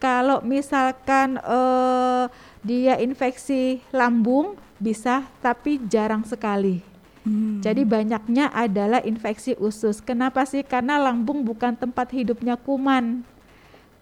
Kalau 0.00 0.40
misalkan 0.44 1.40
uh, 1.44 2.28
dia 2.64 2.96
infeksi 3.00 3.80
lambung 3.92 4.56
bisa, 4.80 5.24
tapi 5.44 5.80
jarang 5.88 6.24
sekali. 6.24 6.80
Hmm. 7.24 7.60
Jadi 7.60 7.82
banyaknya 7.84 8.52
adalah 8.54 9.00
infeksi 9.02 9.58
usus. 9.58 9.98
Kenapa 10.00 10.46
sih? 10.46 10.62
Karena 10.64 10.96
lambung 11.00 11.42
bukan 11.42 11.74
tempat 11.74 12.12
hidupnya 12.14 12.54
kuman 12.56 13.26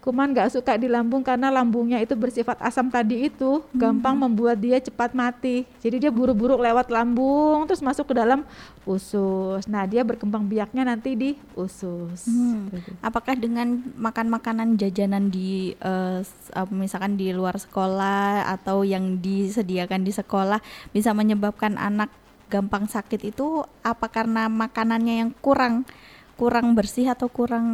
kuman 0.05 0.37
nggak 0.37 0.53
suka 0.53 0.77
di 0.77 0.85
lambung 0.85 1.25
karena 1.25 1.49
lambungnya 1.49 1.97
itu 1.97 2.13
bersifat 2.13 2.61
asam 2.61 2.93
tadi 2.93 3.25
itu 3.25 3.65
hmm. 3.65 3.73
gampang 3.73 4.13
membuat 4.13 4.61
dia 4.61 4.77
cepat 4.77 5.17
mati. 5.17 5.65
Jadi 5.81 6.05
dia 6.05 6.11
buru-buru 6.13 6.61
lewat 6.61 6.93
lambung 6.93 7.65
terus 7.65 7.81
masuk 7.81 8.13
ke 8.13 8.21
dalam 8.21 8.45
usus. 8.85 9.65
Nah 9.65 9.89
dia 9.89 10.05
berkembang 10.05 10.45
biaknya 10.45 10.85
nanti 10.85 11.17
di 11.17 11.33
usus. 11.57 12.29
Hmm. 12.29 12.69
Apakah 13.01 13.33
dengan 13.33 13.81
makan 13.97 14.29
makanan 14.29 14.77
jajanan 14.77 15.33
di 15.33 15.73
uh, 15.81 16.21
misalkan 16.69 17.17
di 17.17 17.33
luar 17.33 17.57
sekolah 17.57 18.45
atau 18.53 18.85
yang 18.85 19.17
disediakan 19.17 20.05
di 20.05 20.13
sekolah 20.13 20.61
bisa 20.93 21.17
menyebabkan 21.17 21.81
anak 21.81 22.13
gampang 22.45 22.85
sakit 22.85 23.33
itu 23.33 23.65
apa 23.81 24.05
karena 24.05 24.45
makanannya 24.45 25.25
yang 25.25 25.31
kurang 25.41 25.81
kurang 26.35 26.75
bersih 26.75 27.09
atau 27.09 27.31
kurang 27.31 27.65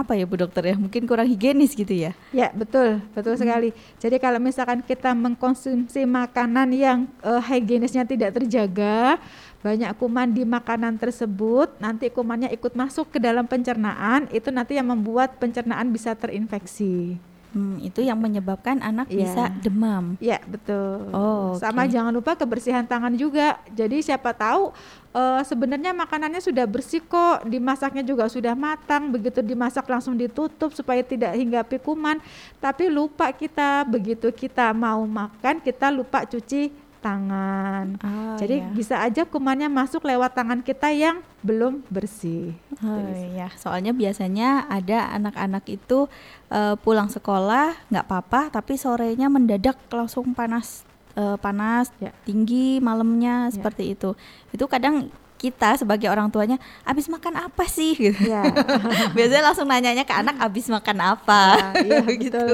apa 0.00 0.16
ya 0.16 0.24
Bu 0.24 0.40
Dokter 0.40 0.72
ya? 0.72 0.76
Mungkin 0.76 1.04
kurang 1.04 1.28
higienis 1.28 1.76
gitu 1.76 1.92
ya? 1.92 2.16
Ya 2.32 2.48
betul 2.50 3.04
betul 3.12 3.36
hmm. 3.36 3.42
sekali. 3.44 3.68
Jadi 4.00 4.16
kalau 4.16 4.40
misalkan 4.40 4.80
kita 4.80 5.12
mengkonsumsi 5.12 6.08
makanan 6.08 6.72
yang 6.72 6.98
uh, 7.20 7.38
higienisnya 7.38 8.08
tidak 8.08 8.40
terjaga 8.40 9.20
banyak 9.60 9.92
kuman 10.00 10.32
di 10.32 10.48
makanan 10.48 10.96
tersebut 10.96 11.76
nanti 11.76 12.08
kumannya 12.08 12.48
ikut 12.48 12.72
masuk 12.72 13.12
ke 13.12 13.18
dalam 13.20 13.44
pencernaan 13.44 14.24
itu 14.32 14.48
nanti 14.48 14.80
yang 14.80 14.88
membuat 14.88 15.36
pencernaan 15.36 15.92
bisa 15.92 16.16
terinfeksi 16.16 17.20
Hmm, 17.50 17.82
itu 17.82 17.98
yang 17.98 18.14
menyebabkan 18.14 18.78
anak 18.78 19.10
yeah. 19.10 19.26
bisa 19.26 19.42
demam. 19.58 20.14
Ya 20.22 20.38
betul. 20.46 21.10
Oh, 21.10 21.58
sama 21.58 21.82
okay. 21.82 21.98
jangan 21.98 22.14
lupa 22.14 22.38
kebersihan 22.38 22.86
tangan 22.86 23.10
juga. 23.18 23.58
Jadi 23.74 24.06
siapa 24.06 24.30
tahu 24.30 24.70
uh, 25.10 25.42
sebenarnya 25.42 25.90
makanannya 25.90 26.38
sudah 26.38 26.62
bersih 26.70 27.02
kok, 27.02 27.42
dimasaknya 27.50 28.06
juga 28.06 28.30
sudah 28.30 28.54
matang. 28.54 29.10
Begitu 29.10 29.42
dimasak 29.42 29.82
langsung 29.90 30.14
ditutup 30.14 30.70
supaya 30.70 31.02
tidak 31.02 31.34
hingga 31.34 31.66
kuman. 31.82 32.22
Tapi 32.62 32.86
lupa 32.86 33.34
kita 33.34 33.82
begitu 33.82 34.30
kita 34.30 34.70
mau 34.70 35.02
makan 35.02 35.58
kita 35.58 35.90
lupa 35.90 36.22
cuci 36.22 36.79
tangan. 37.00 37.96
Oh, 38.04 38.36
Jadi 38.36 38.62
iya. 38.62 38.70
bisa 38.70 39.00
aja 39.00 39.24
kumannya 39.24 39.66
masuk 39.72 40.04
lewat 40.04 40.36
tangan 40.36 40.60
kita 40.60 40.92
yang 40.92 41.24
belum 41.40 41.82
bersih. 41.88 42.52
Oh 42.84 43.00
iya, 43.32 43.48
soalnya 43.56 43.96
biasanya 43.96 44.68
ada 44.68 45.08
anak-anak 45.16 45.64
itu 45.72 46.06
uh, 46.52 46.76
pulang 46.78 47.08
sekolah 47.08 47.74
nggak 47.88 48.06
apa-apa, 48.06 48.52
tapi 48.52 48.76
sorenya 48.76 49.32
mendadak 49.32 49.80
langsung 49.88 50.36
panas 50.36 50.84
uh, 51.16 51.40
panas 51.40 51.90
ya. 51.98 52.12
tinggi 52.28 52.78
malamnya 52.78 53.48
ya. 53.48 53.56
seperti 53.56 53.96
itu. 53.96 54.14
Itu 54.52 54.68
kadang 54.68 55.08
kita 55.40 55.80
sebagai 55.80 56.12
orang 56.12 56.28
tuanya 56.28 56.60
abis 56.84 57.08
makan 57.08 57.48
apa 57.48 57.64
sih? 57.64 57.96
Gitu. 57.96 58.28
Ya. 58.28 58.44
biasanya 59.16 59.42
langsung 59.48 59.64
nanyanya 59.64 60.04
ke 60.04 60.12
anak 60.12 60.36
abis 60.36 60.68
makan 60.68 61.16
apa? 61.16 61.72
Ya, 61.80 62.04
iya, 62.04 62.12
gitu. 62.28 62.44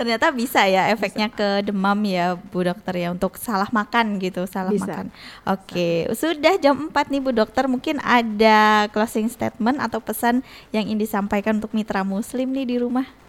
Ternyata 0.00 0.32
bisa 0.32 0.64
ya 0.64 0.88
efeknya 0.88 1.28
bisa. 1.28 1.36
ke 1.36 1.48
demam 1.68 2.00
ya 2.08 2.40
Bu 2.40 2.64
Dokter 2.64 2.96
ya 2.96 3.12
untuk 3.12 3.36
salah 3.36 3.68
makan 3.68 4.16
gitu 4.16 4.48
salah 4.48 4.72
bisa. 4.72 4.88
makan. 4.88 5.06
Oke 5.44 6.08
sudah 6.16 6.56
jam 6.56 6.88
4 6.88 7.12
nih 7.12 7.20
Bu 7.20 7.36
Dokter. 7.36 7.68
Mungkin 7.68 8.00
ada 8.00 8.88
closing 8.88 9.28
statement 9.28 9.76
atau 9.76 10.00
pesan 10.00 10.40
yang 10.72 10.88
ingin 10.88 11.04
disampaikan 11.04 11.60
untuk 11.60 11.76
mitra 11.76 12.00
muslim 12.00 12.48
nih 12.56 12.64
di 12.64 12.76
rumah 12.80 13.21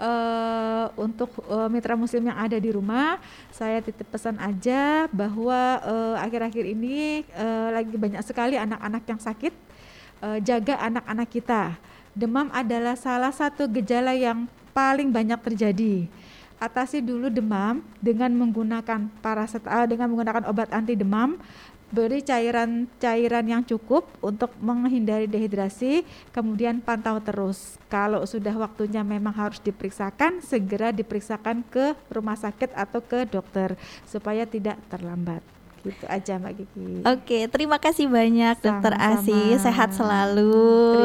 uh, 0.00 0.86
untuk 0.96 1.32
uh, 1.48 1.68
mitra 1.68 1.96
muslim 1.96 2.28
yang 2.28 2.38
ada 2.38 2.56
di 2.56 2.70
rumah, 2.72 3.20
saya 3.52 3.80
titip 3.80 4.08
pesan 4.08 4.36
aja 4.40 5.08
bahwa 5.10 5.80
uh, 5.82 6.14
akhir-akhir 6.20 6.64
ini 6.64 7.24
uh, 7.36 7.74
lagi 7.74 7.96
banyak 7.96 8.22
sekali 8.24 8.56
anak-anak 8.56 9.02
yang 9.08 9.20
sakit. 9.20 9.54
Uh, 10.16 10.40
jaga 10.40 10.80
anak-anak 10.80 11.28
kita. 11.28 11.62
Demam 12.16 12.48
adalah 12.48 12.96
salah 12.96 13.28
satu 13.28 13.68
gejala 13.68 14.16
yang 14.16 14.48
paling 14.72 15.12
banyak 15.12 15.36
terjadi. 15.44 16.08
Atasi 16.56 17.04
dulu 17.04 17.28
demam 17.28 17.84
dengan 18.00 18.32
menggunakan 18.32 19.12
paracetamol 19.20 19.84
dengan 19.84 20.08
menggunakan 20.08 20.48
obat 20.48 20.72
anti 20.72 20.96
demam 20.96 21.36
beri 21.90 22.22
cairan-cairan 22.22 23.46
yang 23.46 23.62
cukup 23.62 24.10
untuk 24.18 24.50
menghindari 24.58 25.30
dehidrasi, 25.30 26.02
kemudian 26.34 26.82
pantau 26.82 27.22
terus. 27.22 27.78
Kalau 27.86 28.26
sudah 28.26 28.52
waktunya 28.58 29.06
memang 29.06 29.32
harus 29.32 29.62
diperiksakan, 29.62 30.42
segera 30.42 30.90
diperiksakan 30.90 31.62
ke 31.66 31.94
rumah 32.10 32.36
sakit 32.36 32.74
atau 32.74 32.98
ke 32.98 33.24
dokter 33.26 33.78
supaya 34.04 34.44
tidak 34.44 34.76
terlambat. 34.90 35.55
Gitu 35.86 36.04
aja 36.10 36.32
Mbak 36.42 36.52
Kiki. 36.58 36.86
Oke, 37.06 37.38
terima 37.46 37.78
kasih 37.78 38.10
banyak 38.10 38.58
Dokter 38.58 38.92
Sama-sama. 38.98 39.22
Asi, 39.22 39.40
sehat 39.62 39.90
selalu. 39.94 40.58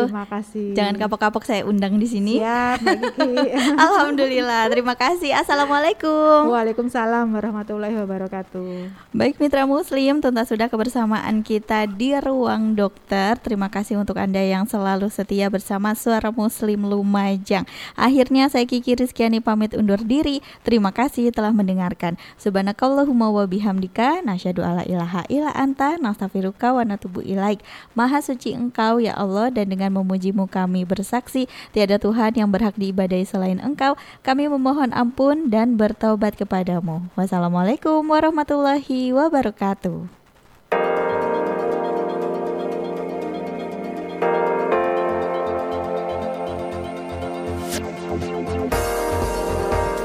Terima 0.09 0.25
kasih. 0.25 0.67
Jangan 0.73 0.95
kapok-kapok 0.97 1.43
saya 1.45 1.61
undang 1.69 2.01
di 2.01 2.09
sini. 2.09 2.41
Siap 2.41 2.81
Mbak 2.81 2.97
Kiki. 2.97 3.33
Alhamdulillah, 3.85 4.73
terima 4.73 4.97
kasih. 4.97 5.37
Assalamualaikum. 5.37 6.49
Waalaikumsalam 6.49 7.29
warahmatullahi 7.29 7.93
wabarakatuh. 7.93 8.89
Baik 9.13 9.37
mitra 9.37 9.69
muslim, 9.69 10.17
tuntas 10.17 10.49
sudah 10.49 10.65
kebersamaan 10.65 11.45
kita 11.45 11.85
di 11.85 12.17
ruang 12.17 12.73
dokter. 12.73 13.37
Terima 13.37 13.69
kasih 13.69 14.01
untuk 14.01 14.17
Anda 14.17 14.41
yang 14.41 14.65
selalu 14.65 15.13
setia 15.13 15.53
bersama 15.53 15.93
Suara 15.93 16.33
Muslim 16.33 16.89
Lumajang. 16.89 17.69
Akhirnya 17.93 18.49
saya 18.49 18.65
Kiki 18.65 18.97
Rizkyani 18.97 19.45
pamit 19.45 19.77
undur 19.77 20.01
diri. 20.01 20.41
Terima 20.65 20.89
kasih 20.89 21.29
telah 21.29 21.53
mendengarkan. 21.53 22.17
Subhanakallahumma 22.41 23.29
wa 23.29 23.45
bihamdika 23.45 24.25
nasyhadu 24.25 24.65
alla 24.71 24.87
ilaha 24.87 25.27
illa 25.27 25.51
anta 25.51 25.99
nastaghfiruka 25.99 26.71
wa 26.71 26.87
natubu 26.87 27.19
ilaik. 27.19 27.59
Maha 27.91 28.23
suci 28.23 28.55
Engkau 28.55 29.03
ya 29.03 29.11
Allah 29.19 29.51
dan 29.51 29.67
dengan 29.67 29.99
memujimu 29.99 30.47
kami 30.47 30.87
bersaksi 30.87 31.51
tiada 31.75 31.99
Tuhan 31.99 32.39
yang 32.39 32.47
berhak 32.47 32.79
diibadahi 32.79 33.27
selain 33.27 33.59
Engkau. 33.59 33.99
Kami 34.23 34.47
memohon 34.47 34.95
ampun 34.95 35.51
dan 35.51 35.75
bertaubat 35.75 36.39
kepadamu. 36.39 37.03
Wassalamualaikum 37.19 38.07
warahmatullahi 38.07 39.11
wabarakatuh. 39.11 40.07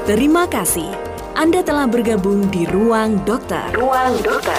Terima 0.07 0.47
kasih. 0.47 1.06
Anda 1.37 1.61
telah 1.61 1.85
bergabung 1.85 2.49
di 2.49 2.65
Ruang 2.65 3.21
Dokter. 3.21 3.69
Ruang 3.77 4.17
Dokter. 4.25 4.57